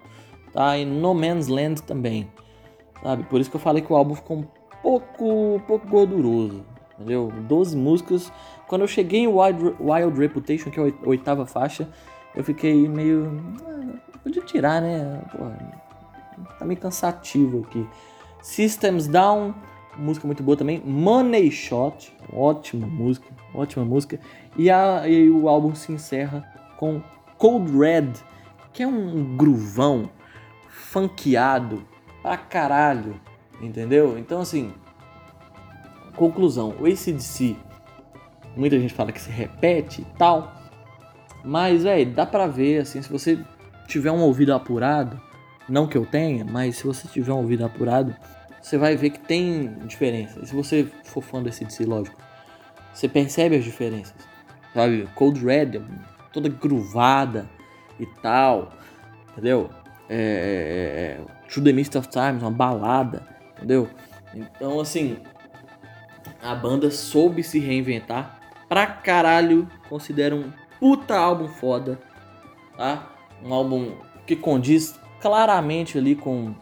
Tá? 0.51 0.77
E 0.77 0.85
No 0.85 1.13
Man's 1.13 1.47
Land 1.47 1.81
também. 1.83 2.27
Sabe? 3.01 3.23
Por 3.23 3.39
isso 3.39 3.49
que 3.49 3.55
eu 3.55 3.61
falei 3.61 3.81
que 3.81 3.91
o 3.91 3.95
álbum 3.95 4.15
ficou 4.15 4.45
pouco, 4.83 5.61
pouco 5.65 5.87
gorduroso, 5.87 6.63
entendeu? 6.93 7.31
12 7.47 7.75
músicas. 7.77 8.31
Quando 8.67 8.81
eu 8.81 8.87
cheguei 8.87 9.21
em 9.21 9.27
Wild, 9.27 9.75
Wild 9.79 10.19
Reputation, 10.19 10.69
que 10.69 10.79
é 10.79 10.83
a 10.83 11.09
oitava 11.09 11.45
faixa, 11.45 11.87
eu 12.35 12.43
fiquei 12.43 12.87
meio. 12.87 13.41
Ah, 13.65 14.17
podia 14.21 14.41
tirar, 14.43 14.81
né? 14.81 15.21
Porra, 15.31 15.57
tá 16.59 16.65
meio 16.65 16.79
cansativo 16.79 17.65
aqui. 17.67 17.87
Systems 18.41 19.07
Down, 19.07 19.55
música 19.97 20.27
muito 20.27 20.43
boa 20.43 20.57
também. 20.57 20.81
Money 20.85 21.49
Shot, 21.49 22.13
ótima 22.31 22.85
música, 22.85 23.27
ótima 23.53 23.85
música. 23.85 24.19
E, 24.57 24.69
a, 24.69 25.07
e 25.07 25.29
o 25.29 25.47
álbum 25.47 25.73
se 25.73 25.91
encerra 25.91 26.43
com 26.77 27.01
Cold 27.37 27.71
Red, 27.77 28.11
que 28.73 28.83
é 28.83 28.87
um 28.87 29.37
groovão 29.37 30.09
funkeado 30.67 31.83
pra 32.21 32.37
caralho. 32.37 33.19
Entendeu? 33.63 34.17
Então, 34.17 34.41
assim, 34.41 34.73
conclusão: 36.15 36.75
o 36.79 36.85
ACDC, 36.85 37.55
muita 38.57 38.77
gente 38.77 38.93
fala 38.93 39.11
que 39.11 39.21
se 39.21 39.29
repete 39.29 40.01
e 40.01 40.05
tal, 40.17 40.53
mas, 41.43 41.83
velho, 41.83 42.11
dá 42.11 42.25
pra 42.25 42.45
ver, 42.45 42.81
assim, 42.81 43.01
se 43.01 43.09
você 43.09 43.39
tiver 43.87 44.11
um 44.11 44.19
ouvido 44.19 44.53
apurado, 44.53 45.19
não 45.67 45.87
que 45.87 45.97
eu 45.97 46.05
tenha, 46.05 46.43
mas 46.43 46.77
se 46.77 46.85
você 46.85 47.07
tiver 47.07 47.31
um 47.31 47.37
ouvido 47.37 47.65
apurado, 47.65 48.13
você 48.61 48.77
vai 48.77 48.97
ver 48.97 49.11
que 49.11 49.19
tem 49.19 49.73
diferença. 49.85 50.39
E 50.41 50.47
se 50.47 50.53
você 50.53 50.85
for 51.05 51.21
fã 51.21 51.41
do 51.41 51.47
ACDC, 51.47 51.85
lógico, 51.85 52.17
você 52.93 53.07
percebe 53.07 53.55
as 53.55 53.63
diferenças, 53.63 54.13
sabe? 54.73 55.07
Cold 55.15 55.43
Red, 55.43 55.81
toda 56.33 56.49
gruvada 56.49 57.49
e 57.97 58.05
tal, 58.21 58.73
entendeu? 59.31 59.69
É, 60.09 60.15
é, 60.15 61.21
é, 61.21 61.47
To 61.53 61.61
the 61.61 61.71
Mist 61.71 61.97
of 61.97 62.09
Times, 62.09 62.41
uma 62.41 62.51
balada 62.51 63.32
entendeu? 63.55 63.89
Então, 64.33 64.79
assim, 64.79 65.17
a 66.41 66.53
banda 66.55 66.91
soube 66.91 67.43
se 67.43 67.59
reinventar 67.59 68.39
pra 68.67 68.87
caralho. 68.87 69.67
Considero 69.87 70.37
um 70.37 70.51
puta 70.79 71.15
álbum 71.15 71.47
foda, 71.47 71.99
tá? 72.75 73.09
Um 73.43 73.53
álbum 73.53 73.91
que 74.25 74.35
condiz 74.35 74.99
claramente 75.21 75.97
ali 75.97 76.15
com, 76.15 76.53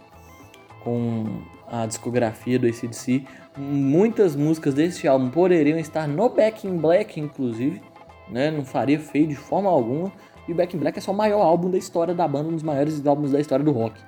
com 0.84 1.41
a 1.67 1.86
discografia 1.86 2.60
do 2.60 2.67
ACDC. 2.67 3.25
Muitas 3.58 4.36
músicas 4.36 4.73
desse 4.73 5.08
álbum 5.08 5.30
poderiam 5.30 5.80
estar 5.80 6.08
no 6.08 6.30
Back 6.30 6.67
in 6.67 6.77
Black, 6.77 7.19
inclusive, 7.19 7.82
né? 8.30 8.51
Não 8.51 8.65
faria 8.65 8.99
feio 8.99 9.27
de 9.27 9.36
forma 9.36 9.69
alguma. 9.69 10.12
E 10.47 10.51
o 10.51 10.56
Back 10.56 10.75
in 10.75 10.80
Black 10.80 10.97
é 10.97 11.01
só 11.01 11.12
o 11.12 11.15
maior 11.15 11.41
álbum 11.41 11.69
da 11.69 11.77
história 11.77 12.13
da 12.13 12.27
banda, 12.27 12.49
um 12.49 12.54
dos 12.54 12.63
maiores 12.63 13.06
álbuns 13.06 13.32
da 13.32 13.39
história 13.39 13.63
do 13.63 13.71
rock. 13.71 13.99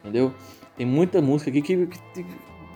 Entendeu? 0.00 0.32
Tem 0.76 0.84
muita 0.84 1.22
música 1.22 1.50
aqui 1.50 1.62
que, 1.62 1.86
que, 1.86 2.26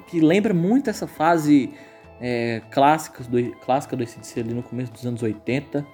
que 0.06 0.20
lembra 0.20 0.54
muito 0.54 0.88
essa 0.88 1.06
fase 1.06 1.72
é, 2.20 2.62
clássica, 2.70 3.24
do, 3.24 3.50
clássica 3.56 3.96
do 3.96 4.02
ACDC 4.02 4.40
ali 4.40 4.54
no 4.54 4.62
começo 4.62 4.92
dos 4.92 5.04
anos 5.04 5.22
80, 5.22 5.86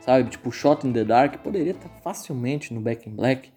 sabe? 0.00 0.30
Tipo 0.30 0.50
Shot 0.50 0.86
in 0.86 0.92
the 0.92 1.04
Dark, 1.04 1.38
poderia 1.38 1.72
estar 1.72 1.88
facilmente 2.02 2.74
no 2.74 2.80
Back 2.80 3.08
in 3.08 3.14
Black, 3.14 3.52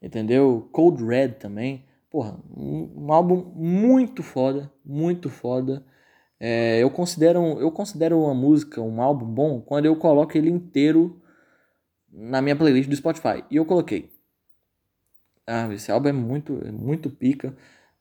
entendeu? 0.00 0.68
Cold 0.72 1.04
Red 1.04 1.34
também. 1.34 1.84
Porra, 2.10 2.38
um, 2.54 3.06
um 3.06 3.12
álbum 3.12 3.52
muito 3.54 4.22
foda, 4.22 4.70
muito 4.84 5.30
foda. 5.30 5.84
É, 6.38 6.82
eu, 6.82 6.90
considero, 6.90 7.40
eu 7.60 7.70
considero 7.70 8.20
uma 8.20 8.34
música, 8.34 8.80
um 8.80 9.00
álbum 9.00 9.26
bom, 9.26 9.60
quando 9.60 9.86
eu 9.86 9.96
coloco 9.96 10.36
ele 10.36 10.50
inteiro 10.50 11.22
na 12.12 12.42
minha 12.42 12.56
playlist 12.56 12.90
do 12.90 12.96
Spotify. 12.96 13.44
E 13.50 13.56
eu 13.56 13.64
coloquei 13.64 14.10
ah, 15.46 15.68
esse 15.72 15.90
álbum 15.90 16.08
é 16.08 16.12
muito, 16.12 16.52
muito 16.72 17.10
pica, 17.10 17.54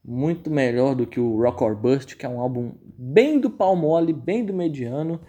muito 0.03 0.49
melhor 0.49 0.95
do 0.95 1.07
que 1.07 1.19
o 1.19 1.41
Rock 1.41 1.63
or 1.63 1.75
Bust, 1.75 2.15
que 2.15 2.25
é 2.25 2.29
um 2.29 2.39
álbum 2.39 2.73
bem 2.97 3.39
do 3.39 3.49
pau 3.49 3.75
mole, 3.75 4.13
bem 4.13 4.45
do 4.45 4.53
mediano, 4.53 5.19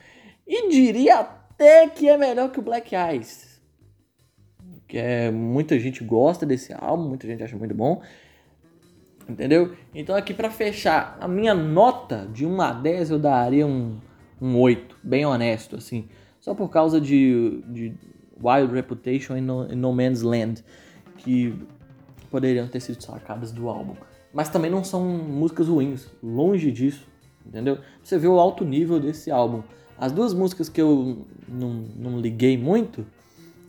e 0.47 0.69
diria 0.69 1.21
até 1.21 1.89
que 1.89 2.09
é 2.09 2.17
melhor 2.17 2.51
que 2.51 2.59
o 2.59 2.63
Black 2.63 2.95
Eyes. 2.95 3.61
Que 4.87 4.99
é, 4.99 5.31
muita 5.31 5.79
gente 5.79 6.05
gosta 6.05 6.45
desse 6.45 6.73
álbum, 6.73 7.09
muita 7.09 7.27
gente 7.27 7.43
acha 7.43 7.57
muito 7.57 7.75
bom. 7.75 8.03
Entendeu? 9.29 9.75
Então 9.95 10.15
aqui 10.15 10.35
para 10.35 10.51
fechar, 10.51 11.17
a 11.21 11.29
minha 11.29 11.55
nota 11.55 12.29
de 12.33 12.45
1 12.45 12.61
a 12.61 12.73
10 12.73 13.11
eu 13.11 13.19
daria 13.19 13.67
um, 13.67 13.99
um 14.41 14.59
8, 14.59 14.99
bem 15.03 15.25
honesto, 15.25 15.77
assim. 15.77 16.09
Só 16.41 16.55
por 16.55 16.69
causa 16.69 17.01
de, 17.01 17.63
de 17.69 17.95
Wild 18.43 18.75
Reputation 18.75 19.37
e 19.37 19.41
no, 19.41 19.69
no 19.69 19.93
Man's 19.93 20.23
Land. 20.23 20.65
Que 21.19 21.55
poderiam 22.33 22.67
ter 22.67 22.81
sido 22.81 23.01
sacadas 23.03 23.53
do 23.53 23.69
álbum. 23.69 23.95
Mas 24.33 24.49
também 24.49 24.71
não 24.71 24.83
são 24.83 25.05
músicas 25.05 25.69
ruins, 25.69 26.09
longe 26.23 26.73
disso, 26.73 27.07
entendeu? 27.47 27.79
Você 28.03 28.19
vê 28.19 28.27
o 28.27 28.41
alto 28.41 28.65
nível 28.65 28.99
desse 28.99 29.31
álbum. 29.31 29.63
As 29.99 30.11
duas 30.11 30.33
músicas 30.33 30.71
que 30.71 30.81
eu 30.81 31.27
não, 31.47 31.85
não 31.95 32.19
liguei 32.19 32.57
muito 32.57 33.07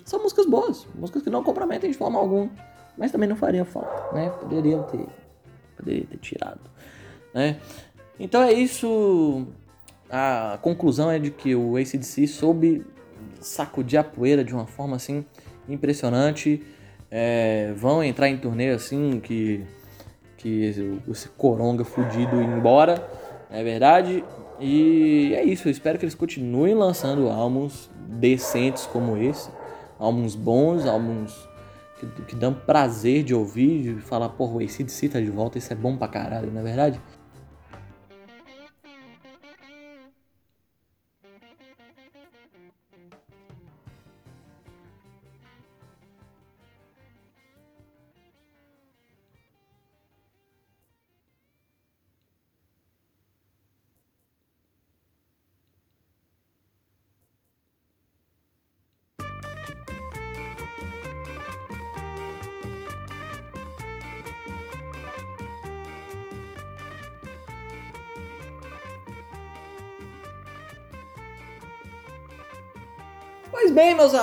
são 0.06 0.23
músicas 0.23 0.45
boas, 0.45 0.88
músicas 0.95 1.21
que 1.21 1.30
não 1.30 1.43
comprometem 1.43 1.91
de 1.91 1.97
forma 1.97 2.17
alguma, 2.17 2.49
mas 2.97 3.12
também 3.12 3.28
não 3.28 3.36
fariam 3.36 3.65
falta, 3.65 4.15
né? 4.15 4.30
Poderiam 4.30 4.84
ter, 4.84 5.06
poderia 5.76 6.06
ter 6.06 6.17
tirado, 6.17 6.62
né? 7.34 7.60
Então 8.17 8.41
é 8.41 8.54
isso. 8.54 9.45
A 10.10 10.58
conclusão 10.62 11.12
é 11.12 11.19
de 11.19 11.32
que 11.32 11.56
o 11.56 11.76
ACDC 11.76 12.28
soube 12.28 12.86
sacudir 13.41 13.99
a 13.99 14.04
poeira 14.04 14.43
de 14.43 14.54
uma 14.54 14.65
forma 14.65 14.95
assim 14.95 15.26
impressionante 15.67 16.63
é, 17.15 17.71
vão 17.76 18.04
entrar 18.04 18.28
em 18.28 18.38
turnê 18.38 18.71
assim 18.71 19.19
que, 19.19 19.63
que 20.36 20.63
esse, 21.08 21.30
coronga 21.38 21.86
fudido 21.86 22.41
ir 22.41 22.45
embora, 22.45 23.08
é 23.52 23.63
verdade. 23.63 24.23
E 24.60 25.32
é 25.36 25.43
isso, 25.43 25.67
eu 25.67 25.71
espero 25.71 25.99
que 25.99 26.06
eles 26.06 26.15
continuem 26.15 26.73
lançando 26.73 27.30
álbuns 27.30 27.88
decentes 28.08 28.88
como 28.88 29.15
esse, 29.15 29.47
álbuns 29.99 30.34
bons, 30.34 30.88
álbuns 30.88 31.47
que, 31.99 32.08
que 32.23 32.36
dão 32.36 32.52
prazer 32.52 33.23
de 33.23 33.36
ouvir, 33.36 33.93
de 33.93 34.02
falar, 34.02 34.30
porra, 34.30 34.54
o 34.54 34.60
ACDC 34.60 35.10
tá 35.10 35.19
de 35.19 35.30
volta, 35.30 35.60
isso 35.60 35.71
é 35.71 35.76
bom 35.76 35.95
pra 35.95 36.08
caralho, 36.08 36.52
não 36.52 36.62
é 36.62 36.63
verdade? 36.63 36.99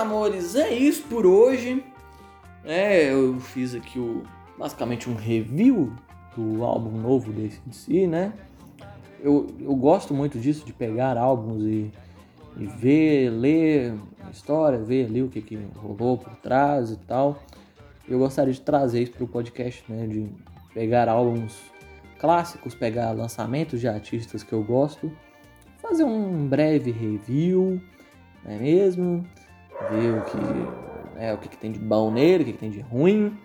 Amores, 0.00 0.54
é 0.54 0.72
isso 0.72 1.02
por 1.04 1.26
hoje. 1.26 1.84
É, 2.64 3.12
eu 3.12 3.38
fiz 3.38 3.74
aqui 3.74 3.98
o, 3.98 4.22
basicamente 4.58 5.08
um 5.08 5.14
review 5.14 5.92
do 6.36 6.64
álbum 6.64 6.98
novo 6.98 7.32
desse 7.32 7.60
si, 7.70 8.06
né? 8.06 8.32
Eu, 9.22 9.48
eu 9.60 9.74
gosto 9.76 10.14
muito 10.14 10.38
disso, 10.38 10.64
de 10.64 10.72
pegar 10.72 11.16
álbuns 11.18 11.62
e, 11.62 11.92
e 12.56 12.66
ver, 12.66 13.30
ler 13.30 13.94
a 14.26 14.30
história, 14.30 14.78
ver 14.78 15.06
ali 15.06 15.22
o 15.22 15.28
que, 15.28 15.42
que 15.42 15.58
rolou 15.76 16.16
por 16.16 16.34
trás 16.36 16.90
e 16.90 16.96
tal. 16.96 17.42
Eu 18.08 18.18
gostaria 18.18 18.52
de 18.52 18.60
trazer 18.60 19.02
isso 19.02 19.12
para 19.12 19.24
o 19.24 19.28
podcast, 19.28 19.84
né? 19.88 20.06
De 20.06 20.26
pegar 20.72 21.08
álbuns 21.08 21.58
clássicos, 22.18 22.74
pegar 22.74 23.12
lançamentos 23.12 23.80
de 23.80 23.88
artistas 23.88 24.42
que 24.42 24.52
eu 24.52 24.62
gosto, 24.62 25.12
fazer 25.80 26.04
um 26.04 26.46
breve 26.46 26.90
review 26.90 27.80
não 28.44 28.52
é 28.52 28.58
mesmo? 28.58 29.24
Ver 29.88 30.18
o 30.18 30.22
que, 30.24 31.18
é, 31.18 31.32
o 31.32 31.38
que, 31.38 31.48
que 31.48 31.56
tem 31.56 31.72
de 31.72 31.78
bom 31.78 32.10
nele, 32.10 32.42
o 32.42 32.46
que, 32.46 32.52
que 32.52 32.58
tem 32.58 32.70
de 32.70 32.80
ruim, 32.80 33.38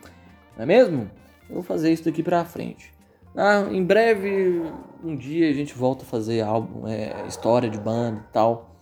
não 0.55 0.63
é 0.63 0.65
mesmo? 0.65 1.09
Eu 1.47 1.55
vou 1.55 1.63
fazer 1.63 1.91
isso 1.91 2.03
daqui 2.05 2.21
pra 2.21 2.43
frente. 2.43 2.93
Ah, 3.35 3.67
em 3.69 3.83
breve, 3.83 4.61
um 5.03 5.15
dia 5.15 5.49
a 5.49 5.53
gente 5.53 5.73
volta 5.73 6.03
a 6.03 6.07
fazer 6.07 6.41
álbum, 6.41 6.87
é, 6.87 7.25
história 7.27 7.69
de 7.69 7.77
banda 7.77 8.25
e 8.29 8.33
tal. 8.33 8.75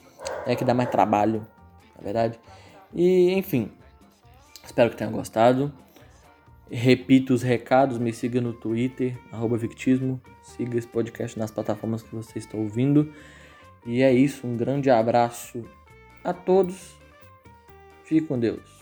É 0.45 0.55
que 0.55 0.63
dá 0.63 0.73
mais 0.73 0.89
trabalho, 0.89 1.45
na 1.95 2.03
verdade. 2.03 2.39
E, 2.93 3.31
enfim, 3.33 3.71
espero 4.63 4.89
que 4.89 4.95
tenham 4.95 5.11
gostado. 5.11 5.73
Repito 6.69 7.33
os 7.33 7.41
recados, 7.41 7.97
me 7.97 8.13
siga 8.13 8.39
no 8.39 8.53
Twitter, 8.53 9.17
Victismo. 9.57 10.21
Siga 10.41 10.77
esse 10.77 10.87
podcast 10.87 11.37
nas 11.37 11.51
plataformas 11.51 12.01
que 12.03 12.15
você 12.15 12.39
está 12.39 12.57
ouvindo. 12.57 13.11
E 13.85 14.01
é 14.01 14.13
isso, 14.13 14.47
um 14.47 14.55
grande 14.55 14.89
abraço 14.89 15.65
a 16.23 16.31
todos. 16.31 16.95
Fique 18.03 18.27
com 18.27 18.39
Deus. 18.39 18.72